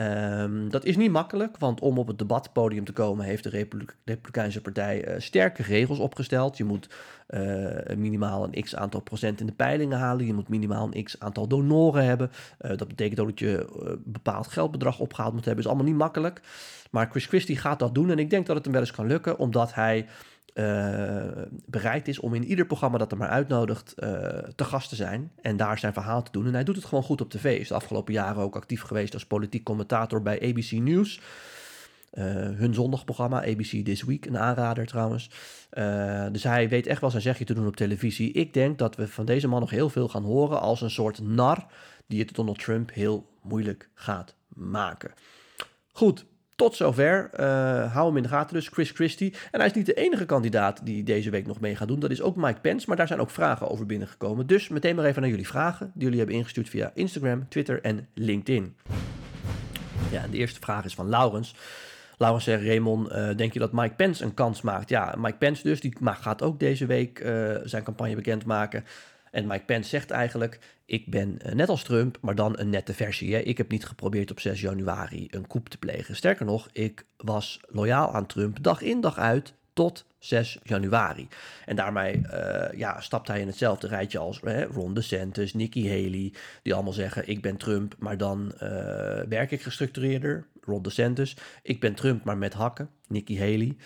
Um, 0.00 0.70
dat 0.70 0.84
is 0.84 0.96
niet 0.96 1.10
makkelijk, 1.10 1.58
want 1.58 1.80
om 1.80 1.98
op 1.98 2.06
het 2.06 2.18
debatpodium 2.18 2.84
te 2.84 2.92
komen 2.92 3.24
heeft 3.24 3.42
de 3.42 3.48
Republikeinse 4.04 4.60
Partij 4.60 5.08
uh, 5.08 5.14
sterke 5.20 5.62
regels 5.62 5.98
opgesteld. 5.98 6.56
Je 6.56 6.64
moet 6.64 6.88
uh, 7.28 7.96
minimaal 7.96 8.44
een 8.44 8.62
x 8.62 8.76
aantal 8.76 9.00
procent 9.00 9.40
in 9.40 9.46
de 9.46 9.52
peilingen 9.52 9.98
halen. 9.98 10.26
Je 10.26 10.34
moet 10.34 10.48
minimaal 10.48 10.88
een 10.90 11.04
x 11.04 11.20
aantal 11.20 11.48
donoren 11.48 12.04
hebben. 12.04 12.30
Uh, 12.60 12.76
dat 12.76 12.88
betekent 12.88 13.20
ook 13.20 13.28
dat 13.28 13.38
je 13.38 13.66
een 13.78 14.02
bepaald 14.04 14.46
geldbedrag 14.46 14.98
opgehaald 14.98 15.34
moet 15.34 15.44
hebben. 15.44 15.64
is 15.64 15.70
allemaal 15.70 15.88
niet 15.88 15.96
makkelijk. 15.96 16.40
Maar 16.90 17.08
Chris 17.10 17.26
Christie 17.26 17.56
gaat 17.56 17.78
dat 17.78 17.94
doen 17.94 18.10
en 18.10 18.18
ik 18.18 18.30
denk 18.30 18.46
dat 18.46 18.56
het 18.56 18.64
hem 18.64 18.74
wel 18.74 18.82
eens 18.82 18.92
kan 18.92 19.06
lukken, 19.06 19.38
omdat 19.38 19.74
hij 19.74 20.06
uh, 20.54 21.24
bereid 21.66 22.08
is 22.08 22.18
om 22.18 22.34
in 22.34 22.44
ieder 22.44 22.66
programma 22.66 22.98
dat 22.98 23.12
er 23.12 23.18
maar 23.18 23.28
uitnodigt 23.28 23.94
uh, 23.98 24.08
te 24.54 24.64
gast 24.64 24.88
te 24.88 24.96
zijn 24.96 25.32
en 25.42 25.56
daar 25.56 25.78
zijn 25.78 25.92
verhaal 25.92 26.22
te 26.22 26.30
doen. 26.32 26.46
En 26.46 26.54
hij 26.54 26.64
doet 26.64 26.76
het 26.76 26.84
gewoon 26.84 27.04
goed 27.04 27.20
op 27.20 27.30
tv. 27.30 27.60
Is 27.60 27.68
de 27.68 27.74
afgelopen 27.74 28.12
jaren 28.12 28.42
ook 28.42 28.56
actief 28.56 28.82
geweest 28.82 29.14
als 29.14 29.26
politiek 29.26 29.64
commentator 29.64 30.22
bij 30.22 30.48
ABC 30.48 30.70
News. 30.70 31.20
Uh, 32.12 32.24
hun 32.34 32.74
zondagprogramma, 32.74 33.42
ABC 33.42 33.84
This 33.84 34.02
Week, 34.02 34.26
een 34.26 34.38
aanrader 34.38 34.86
trouwens. 34.86 35.30
dus 36.32 36.42
hij 36.42 36.68
weet 36.68 36.86
echt 36.86 37.00
wel 37.00 37.10
zijn 37.10 37.22
zegje 37.22 37.44
te 37.44 37.54
doen 37.54 37.66
op 37.66 37.76
televisie. 37.76 38.32
Ik 38.32 38.54
denk 38.54 38.78
dat 38.78 38.96
we 38.96 39.08
van 39.08 39.24
deze 39.24 39.48
man 39.48 39.60
nog 39.60 39.70
heel 39.70 39.88
veel 39.88 40.08
gaan 40.08 40.24
horen 40.24 40.60
als 40.60 40.80
een 40.80 40.90
soort 40.90 41.20
nar 41.22 41.66
die 42.06 42.20
het 42.20 42.34
Donald 42.34 42.58
Trump 42.58 42.92
heel 42.92 43.26
moeilijk 43.42 43.88
gaat 43.94 44.34
maken. 44.48 45.12
Goed, 45.92 46.24
tot 46.58 46.76
zover. 46.76 47.30
Uh, 47.40 47.92
hou 47.92 48.06
hem 48.06 48.16
in 48.16 48.22
de 48.22 48.28
gaten 48.28 48.54
dus, 48.54 48.68
Chris 48.68 48.90
Christie. 48.90 49.34
En 49.50 49.58
hij 49.58 49.68
is 49.68 49.74
niet 49.74 49.86
de 49.86 49.94
enige 49.94 50.26
kandidaat 50.26 50.80
die 50.84 51.02
deze 51.02 51.30
week 51.30 51.46
nog 51.46 51.60
mee 51.60 51.76
gaat 51.76 51.88
doen. 51.88 52.00
Dat 52.00 52.10
is 52.10 52.22
ook 52.22 52.36
Mike 52.36 52.60
Pence, 52.60 52.84
maar 52.88 52.96
daar 52.96 53.06
zijn 53.06 53.20
ook 53.20 53.30
vragen 53.30 53.70
over 53.70 53.86
binnengekomen. 53.86 54.46
Dus 54.46 54.68
meteen 54.68 54.96
maar 54.96 55.04
even 55.04 55.20
naar 55.20 55.30
jullie 55.30 55.46
vragen 55.46 55.90
die 55.94 56.02
jullie 56.02 56.18
hebben 56.18 56.36
ingestuurd 56.36 56.68
via 56.68 56.90
Instagram, 56.94 57.48
Twitter 57.48 57.82
en 57.82 58.08
LinkedIn. 58.14 58.76
Ja, 60.10 60.26
de 60.30 60.36
eerste 60.36 60.60
vraag 60.60 60.84
is 60.84 60.94
van 60.94 61.08
Laurens. 61.08 61.54
Laurens 62.16 62.44
zegt, 62.44 62.62
Raymond, 62.62 63.12
uh, 63.12 63.28
denk 63.36 63.52
je 63.52 63.58
dat 63.58 63.72
Mike 63.72 63.94
Pence 63.94 64.24
een 64.24 64.34
kans 64.34 64.62
maakt? 64.62 64.88
Ja, 64.88 65.14
Mike 65.18 65.36
Pence 65.36 65.62
dus, 65.62 65.80
die 65.80 65.96
gaat 66.02 66.42
ook 66.42 66.60
deze 66.60 66.86
week 66.86 67.20
uh, 67.20 67.54
zijn 67.64 67.82
campagne 67.82 68.14
bekendmaken. 68.14 68.84
En 69.30 69.46
Mike 69.46 69.64
Pence 69.64 69.88
zegt 69.88 70.10
eigenlijk: 70.10 70.58
Ik 70.84 71.06
ben 71.06 71.38
eh, 71.38 71.54
net 71.54 71.68
als 71.68 71.82
Trump, 71.82 72.18
maar 72.20 72.34
dan 72.34 72.58
een 72.58 72.70
nette 72.70 72.94
versie. 72.94 73.34
Hè? 73.34 73.40
Ik 73.40 73.58
heb 73.58 73.70
niet 73.70 73.86
geprobeerd 73.86 74.30
op 74.30 74.40
6 74.40 74.60
januari 74.60 75.28
een 75.30 75.46
coup 75.46 75.68
te 75.68 75.78
plegen. 75.78 76.16
Sterker 76.16 76.46
nog, 76.46 76.68
ik 76.72 77.04
was 77.16 77.60
loyaal 77.68 78.12
aan 78.12 78.26
Trump 78.26 78.62
dag 78.62 78.82
in 78.82 79.00
dag 79.00 79.18
uit 79.18 79.54
tot 79.72 80.04
6 80.18 80.58
januari. 80.62 81.28
En 81.66 81.76
daarmee 81.76 82.16
uh, 82.16 82.78
ja, 82.78 83.00
stapt 83.00 83.28
hij 83.28 83.40
in 83.40 83.46
hetzelfde 83.46 83.86
rijtje 83.86 84.18
als 84.18 84.40
hè, 84.44 84.64
Ron 84.64 84.94
DeSantis, 84.94 85.54
Nikki 85.54 85.88
Haley, 85.88 86.32
die 86.62 86.74
allemaal 86.74 86.92
zeggen: 86.92 87.28
Ik 87.28 87.42
ben 87.42 87.56
Trump, 87.56 87.94
maar 87.98 88.16
dan 88.16 88.52
uh, 88.54 88.60
werk 89.28 89.50
ik 89.50 89.62
gestructureerder. 89.62 90.46
Ron 90.60 90.82
DeSantis. 90.82 91.36
Ik 91.62 91.80
ben 91.80 91.94
Trump, 91.94 92.24
maar 92.24 92.38
met 92.38 92.52
hakken. 92.52 92.90
Nikki 93.08 93.38
Haley. 93.38 93.76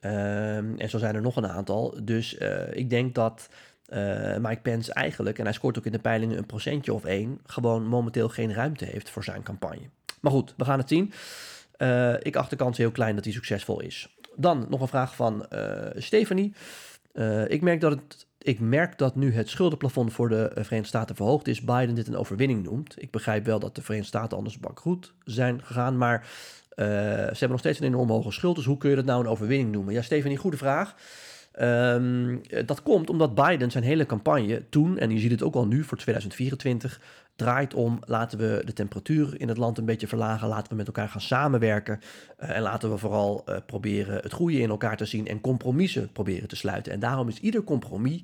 Uh, 0.00 0.56
en 0.56 0.90
zo 0.90 0.98
zijn 0.98 1.14
er 1.14 1.22
nog 1.22 1.36
een 1.36 1.46
aantal. 1.46 1.98
Dus 2.02 2.34
ik 2.72 2.90
denk 2.90 3.14
dat 3.14 3.48
uh, 3.88 4.36
Mike 4.36 4.60
Pence 4.60 4.92
eigenlijk, 4.92 5.38
en 5.38 5.44
hij 5.44 5.52
scoort 5.52 5.78
ook 5.78 5.86
in 5.86 5.92
de 5.92 5.98
peilingen 5.98 6.38
een 6.38 6.46
procentje 6.46 6.94
of 6.94 7.04
één, 7.04 7.40
gewoon 7.46 7.86
momenteel 7.86 8.28
geen 8.28 8.54
ruimte 8.54 8.84
heeft 8.84 9.10
voor 9.10 9.24
zijn 9.24 9.42
campagne. 9.42 9.88
Maar 10.20 10.32
goed, 10.32 10.54
we 10.56 10.64
gaan 10.64 10.78
het 10.78 10.88
zien. 10.88 11.12
Uh, 11.78 12.14
ik 12.20 12.36
acht 12.36 12.50
de 12.50 12.56
kans 12.56 12.78
heel 12.78 12.90
klein 12.90 13.14
dat 13.14 13.24
hij 13.24 13.32
succesvol 13.32 13.80
is. 13.80 14.16
Dan 14.36 14.66
nog 14.68 14.80
een 14.80 14.88
vraag 14.88 15.14
van 15.14 15.46
uh, 15.52 15.86
Stephanie. 15.94 16.54
ik, 17.46 17.62
merk 17.62 17.80
dat 17.80 17.90
het, 17.90 18.26
ik 18.38 18.60
merk 18.60 18.98
dat 18.98 19.14
nu 19.14 19.32
het 19.32 19.48
schuldenplafond 19.48 20.12
voor 20.12 20.28
de 20.28 20.50
Verenigde 20.52 20.84
Staten 20.84 21.16
verhoogd 21.16 21.48
is, 21.48 21.60
Biden 21.60 21.94
dit 21.94 22.06
een 22.06 22.16
overwinning 22.16 22.62
noemt. 22.62 23.02
Ik 23.02 23.10
begrijp 23.10 23.44
wel 23.44 23.58
dat 23.58 23.74
de 23.74 23.82
Verenigde 23.82 24.08
Staten 24.08 24.36
anders 24.36 24.58
bankroet 24.58 25.12
zijn 25.24 25.64
gegaan, 25.64 25.98
maar 25.98 26.26
ze 26.76 26.82
hebben 27.30 27.50
nog 27.50 27.58
steeds 27.58 27.80
een 27.80 27.86
enorm 27.86 28.10
hoge 28.10 28.32
schuld. 28.32 28.56
Dus 28.56 28.64
hoe 28.64 28.78
kun 28.78 28.90
je 28.90 28.96
dat 28.96 29.04
nou 29.04 29.20
een 29.20 29.30
overwinning 29.30 29.72
noemen? 29.72 29.94
Ja, 29.94 30.02
Stephanie, 30.02 30.36
goede 30.36 30.56
vraag. 30.56 30.94
Um, 31.60 32.40
dat 32.66 32.82
komt 32.82 33.10
omdat 33.10 33.34
Biden 33.34 33.70
zijn 33.70 33.84
hele 33.84 34.06
campagne 34.06 34.68
toen, 34.68 34.98
en 34.98 35.10
je 35.10 35.18
ziet 35.18 35.30
het 35.30 35.42
ook 35.42 35.54
al 35.54 35.66
nu 35.66 35.84
voor 35.84 35.98
2024, 35.98 37.00
draait 37.36 37.74
om 37.74 37.98
laten 38.04 38.38
we 38.38 38.62
de 38.64 38.72
temperatuur 38.72 39.40
in 39.40 39.48
het 39.48 39.56
land 39.56 39.78
een 39.78 39.84
beetje 39.84 40.06
verlagen, 40.06 40.48
laten 40.48 40.70
we 40.70 40.76
met 40.76 40.86
elkaar 40.86 41.08
gaan 41.08 41.20
samenwerken 41.20 42.00
uh, 42.40 42.56
en 42.56 42.62
laten 42.62 42.90
we 42.90 42.98
vooral 42.98 43.44
uh, 43.48 43.56
proberen 43.66 44.22
het 44.22 44.32
goede 44.32 44.58
in 44.58 44.70
elkaar 44.70 44.96
te 44.96 45.04
zien 45.04 45.26
en 45.26 45.40
compromissen 45.40 46.12
proberen 46.12 46.48
te 46.48 46.56
sluiten. 46.56 46.92
En 46.92 47.00
daarom 47.00 47.28
is 47.28 47.38
ieder 47.38 47.64
compromis 47.64 48.22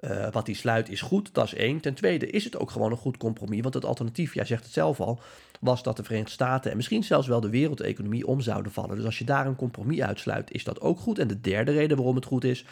uh, 0.00 0.30
wat 0.30 0.46
hij 0.46 0.54
sluit 0.56 0.88
is 0.88 1.00
goed, 1.00 1.34
dat 1.34 1.44
is 1.44 1.54
één. 1.54 1.80
Ten 1.80 1.94
tweede 1.94 2.26
is 2.26 2.44
het 2.44 2.58
ook 2.58 2.70
gewoon 2.70 2.90
een 2.90 2.96
goed 2.96 3.16
compromis, 3.16 3.60
want 3.60 3.74
het 3.74 3.84
alternatief, 3.84 4.34
jij 4.34 4.44
zegt 4.44 4.64
het 4.64 4.72
zelf 4.72 5.00
al, 5.00 5.20
was 5.60 5.82
dat 5.82 5.96
de 5.96 6.04
Verenigde 6.04 6.32
Staten 6.32 6.70
en 6.70 6.76
misschien 6.76 7.04
zelfs 7.04 7.26
wel 7.26 7.40
de 7.40 7.50
wereldeconomie 7.50 8.26
om 8.26 8.40
zouden 8.40 8.72
vallen. 8.72 8.96
Dus 8.96 9.04
als 9.04 9.18
je 9.18 9.24
daar 9.24 9.46
een 9.46 9.56
compromis 9.56 10.00
uitsluit, 10.00 10.50
is 10.50 10.64
dat 10.64 10.80
ook 10.80 10.98
goed. 10.98 11.18
En 11.18 11.28
de 11.28 11.40
derde 11.40 11.72
reden 11.72 11.96
waarom 11.96 12.14
het 12.14 12.24
goed 12.24 12.44
is, 12.44 12.64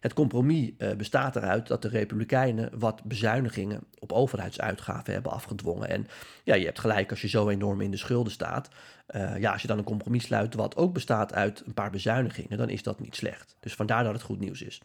het 0.00 0.12
compromis 0.12 0.70
uh, 0.78 0.92
bestaat 0.92 1.36
eruit 1.36 1.66
dat 1.66 1.82
de 1.82 1.88
Republikeinen 1.88 2.70
wat 2.78 3.02
bezuinigingen 3.04 3.80
op 3.98 4.12
overheidsuitgaven 4.12 5.12
hebben 5.12 5.32
afgedwongen. 5.32 5.88
En 5.88 6.06
ja, 6.44 6.54
je 6.54 6.64
hebt 6.64 6.78
gelijk 6.78 7.10
als 7.10 7.20
je 7.20 7.28
zo 7.28 7.48
enorm 7.48 7.80
in 7.80 7.90
de 7.90 7.96
schulden 7.96 8.32
staat. 8.32 8.68
Uh, 9.10 9.38
ja, 9.38 9.52
als 9.52 9.62
je 9.62 9.68
dan 9.68 9.78
een 9.78 9.84
compromis 9.84 10.24
sluit 10.24 10.54
wat 10.54 10.76
ook 10.76 10.92
bestaat 10.92 11.34
uit 11.34 11.62
een 11.66 11.74
paar 11.74 11.90
bezuinigingen, 11.90 12.58
dan 12.58 12.68
is 12.68 12.82
dat 12.82 13.00
niet 13.00 13.16
slecht. 13.16 13.56
Dus 13.60 13.74
vandaar 13.74 14.04
dat 14.04 14.12
het 14.12 14.22
goed 14.22 14.40
nieuws 14.40 14.62
is. 14.62 14.80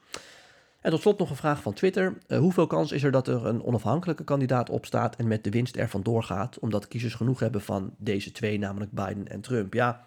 En 0.86 0.92
tot 0.92 1.02
slot 1.02 1.20
nog 1.20 1.30
een 1.30 1.36
vraag 1.36 1.62
van 1.62 1.74
Twitter. 1.74 2.18
Uh, 2.28 2.38
hoeveel 2.40 2.68
kans 2.68 2.92
is 2.92 3.04
er 3.04 3.12
dat 3.12 3.28
er 3.28 3.46
een 3.46 3.64
onafhankelijke 3.64 4.24
kandidaat 4.24 4.70
opstaat 4.70 5.16
en 5.16 5.28
met 5.28 5.44
de 5.44 5.50
winst 5.50 5.76
ervan 5.76 6.04
doorgaat, 6.04 6.60
omdat 6.60 6.88
kiezers 6.88 7.14
genoeg 7.14 7.40
hebben 7.40 7.62
van 7.62 7.94
deze 7.98 8.32
twee, 8.32 8.60
namelijk 8.60 8.92
Biden 8.92 9.28
en 9.28 9.42
Trump? 9.42 9.74
Ja, 9.74 10.06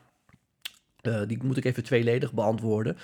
uh, 1.03 1.21
die 1.27 1.43
moet 1.43 1.57
ik 1.57 1.65
even 1.65 1.85
tweeledig 1.85 2.33
beantwoorden. 2.33 2.97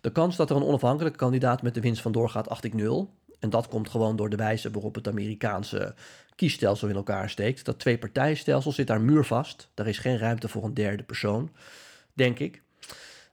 De 0.00 0.12
kans 0.12 0.36
dat 0.36 0.50
er 0.50 0.56
een 0.56 0.64
onafhankelijke 0.64 1.18
kandidaat 1.18 1.62
met 1.62 1.74
de 1.74 1.80
winst 1.80 2.02
van 2.02 2.12
doorgaat, 2.12 2.48
acht 2.48 2.64
ik 2.64 2.74
nul. 2.74 3.14
En 3.38 3.50
dat 3.50 3.68
komt 3.68 3.88
gewoon 3.88 4.16
door 4.16 4.30
de 4.30 4.36
wijze 4.36 4.70
waarop 4.70 4.94
het 4.94 5.08
Amerikaanse 5.08 5.94
kiesstelsel 6.34 6.88
in 6.88 6.96
elkaar 6.96 7.30
steekt. 7.30 7.64
Dat 7.64 7.78
twee 7.78 7.98
partijenstelsel 7.98 8.72
zit 8.72 8.86
daar 8.86 9.00
muurvast. 9.00 9.68
Daar 9.74 9.86
is 9.86 9.98
geen 9.98 10.18
ruimte 10.18 10.48
voor 10.48 10.64
een 10.64 10.74
derde 10.74 11.02
persoon, 11.02 11.50
denk 12.12 12.38
ik. 12.38 12.62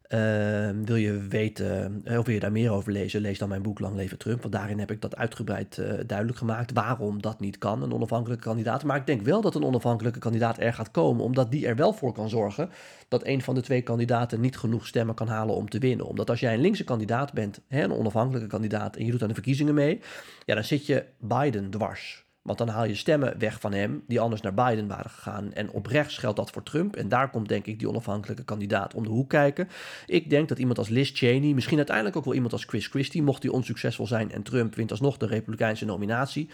Uh, 0.10 0.70
wil 0.84 0.96
je 0.96 1.28
weten, 1.28 2.02
uh, 2.06 2.20
of 2.20 2.26
wil 2.26 2.34
je 2.34 2.40
daar 2.40 2.52
meer 2.52 2.72
over 2.72 2.92
lezen, 2.92 3.22
lees 3.22 3.38
dan 3.38 3.50
mijn 3.50 3.62
boek 3.62 3.80
Lang 3.80 3.96
Leven 3.96 4.18
Trump. 4.18 4.42
Want 4.42 4.54
daarin 4.54 4.80
heb 4.80 4.92
ik 4.92 5.02
dat 5.02 5.16
uitgebreid 5.16 5.78
uh, 5.78 5.94
duidelijk 6.08 6.38
gemaakt 6.38 6.74
waarom 6.74 7.22
dat 7.22 7.40
niet 7.40 7.58
kan, 7.58 7.82
een 7.82 7.94
onafhankelijke 7.94 8.44
kandidaat. 8.44 8.84
Maar 8.84 8.98
ik 8.98 9.06
denk 9.06 9.22
wel 9.22 9.42
dat 9.42 9.56
een 9.56 9.64
onafhankelijke 9.64 10.20
kandidaat 10.20 10.60
er 10.60 10.74
gaat 10.74 10.92
komen, 10.92 11.24
omdat 11.24 11.52
die 11.52 11.68
er 11.68 11.76
wel 11.76 11.94
voor 11.94 12.14
kan 12.14 12.30
zorgen 12.30 12.70
dat 13.08 13.26
een 13.26 13.42
van 13.42 13.56
de 13.56 13.62
twee 13.62 13.82
kandidaten 13.82 14.42
niet 14.42 14.58
genoeg 14.58 14.88
stemmen 14.88 15.16
kan 15.16 15.28
halen 15.28 15.56
om 15.56 15.70
te 15.70 15.80
winnen. 15.80 16.06
Omdat 16.06 16.30
als 16.30 16.40
jij 16.40 16.54
een 16.54 16.62
linkse 16.62 16.84
kandidaat 16.84 17.34
bent, 17.34 17.62
hè, 17.68 17.84
een 17.84 17.94
onafhankelijke 17.94 18.48
kandidaat, 18.48 18.96
en 18.96 19.06
je 19.06 19.12
doet 19.12 19.22
aan 19.22 19.28
de 19.28 19.34
verkiezingen 19.34 19.74
mee, 19.74 20.02
ja, 20.46 20.56
dan 20.56 20.64
zit 20.64 20.86
je 20.86 21.06
Biden 21.20 21.70
dwars. 21.70 22.25
Want 22.46 22.58
dan 22.58 22.68
haal 22.68 22.86
je 22.86 22.96
stemmen 22.96 23.40
weg 23.40 23.60
van 23.60 23.74
hem 23.74 24.04
die 24.08 24.20
anders 24.20 24.42
naar 24.42 24.54
Biden 24.54 24.88
waren 24.88 25.10
gegaan. 25.10 25.54
En 25.54 25.72
op 25.72 25.86
rechts 25.86 26.18
geldt 26.18 26.38
dat 26.38 26.52
voor 26.52 26.64
Trump. 26.64 26.96
En 26.96 27.10
daar 27.10 27.30
komt 27.30 27.48
denk 27.48 27.66
ik 27.66 27.80
die 27.80 27.90
onafhankelijke 27.90 28.44
kandidaat 28.44 28.94
om 28.94 29.04
de 29.04 29.10
hoek 29.10 29.30
kijken. 29.30 29.70
Ik 30.06 30.30
denk 30.30 30.50
dat 30.50 30.60
iemand 30.60 30.78
als 30.78 30.90
Liz 30.90 31.12
Cheney, 31.14 31.54
misschien 31.54 31.78
uiteindelijk 31.78 32.16
ook 32.16 32.26
wel 32.26 32.34
iemand 32.34 32.54
als 32.54 32.64
Chris 32.66 32.88
Christie, 32.88 33.24
mocht 33.24 33.44
hij 33.44 33.52
onsuccesvol 33.52 34.08
zijn 34.08 34.32
en 34.32 34.44
Trump 34.44 34.76
wint 34.76 34.92
alsnog 34.92 35.18
de 35.18 35.26
Republikeinse 35.26 35.86
nominatie, 35.86 36.50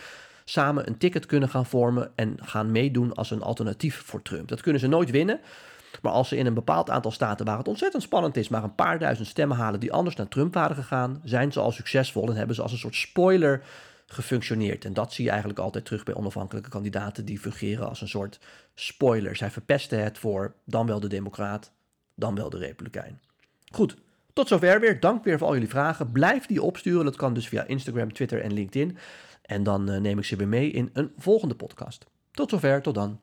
samen 0.45 0.87
een 0.87 0.97
ticket 0.97 1.25
kunnen 1.25 1.49
gaan 1.49 1.65
vormen 1.65 2.11
en 2.15 2.37
gaan 2.41 2.71
meedoen 2.71 3.13
als 3.13 3.31
een 3.31 3.41
alternatief 3.41 4.01
voor 4.05 4.21
Trump. 4.21 4.47
Dat 4.47 4.61
kunnen 4.61 4.81
ze 4.81 4.87
nooit 4.87 5.11
winnen. 5.11 5.39
Maar 6.01 6.11
als 6.11 6.27
ze 6.27 6.37
in 6.37 6.45
een 6.45 6.53
bepaald 6.53 6.89
aantal 6.89 7.11
staten 7.11 7.45
waar 7.45 7.57
het 7.57 7.67
ontzettend 7.67 8.03
spannend 8.03 8.37
is, 8.37 8.49
maar 8.49 8.63
een 8.63 8.75
paar 8.75 8.99
duizend 8.99 9.27
stemmen 9.27 9.57
halen 9.57 9.79
die 9.79 9.93
anders 9.93 10.15
naar 10.15 10.27
Trump 10.27 10.53
waren 10.53 10.75
gegaan, 10.75 11.21
zijn 11.23 11.51
ze 11.51 11.59
al 11.59 11.71
succesvol 11.71 12.29
en 12.29 12.35
hebben 12.35 12.55
ze 12.55 12.61
als 12.61 12.71
een 12.71 12.77
soort 12.77 12.95
spoiler 12.95 13.63
gefunctioneerd. 14.13 14.85
En 14.85 14.93
dat 14.93 15.13
zie 15.13 15.23
je 15.23 15.29
eigenlijk 15.29 15.59
altijd 15.59 15.85
terug 15.85 16.03
bij 16.03 16.15
onafhankelijke 16.15 16.69
kandidaten 16.69 17.25
die 17.25 17.39
fungeren 17.39 17.89
als 17.89 18.01
een 18.01 18.07
soort 18.07 18.39
spoiler. 18.73 19.35
Zij 19.35 19.51
verpesten 19.51 20.03
het 20.03 20.17
voor 20.17 20.53
dan 20.65 20.85
wel 20.87 20.99
de 20.99 21.07
Democraat, 21.07 21.71
dan 22.15 22.35
wel 22.35 22.49
de 22.49 22.57
Republikein. 22.57 23.19
Goed, 23.71 23.97
tot 24.33 24.47
zover 24.47 24.79
weer. 24.79 24.99
Dank 24.99 25.23
weer 25.23 25.37
voor 25.37 25.47
al 25.47 25.53
jullie 25.53 25.69
vragen. 25.69 26.11
Blijf 26.11 26.45
die 26.45 26.61
opsturen. 26.61 27.05
Dat 27.05 27.15
kan 27.15 27.33
dus 27.33 27.47
via 27.47 27.65
Instagram, 27.65 28.13
Twitter 28.13 28.41
en 28.41 28.53
LinkedIn. 28.53 28.97
En 29.41 29.63
dan 29.63 29.89
eh, 29.89 30.01
neem 30.01 30.17
ik 30.17 30.25
ze 30.25 30.35
weer 30.35 30.47
mee 30.47 30.71
in 30.71 30.89
een 30.93 31.11
volgende 31.17 31.55
podcast. 31.55 32.05
Tot 32.31 32.49
zover, 32.49 32.81
tot 32.81 32.95
dan. 32.95 33.19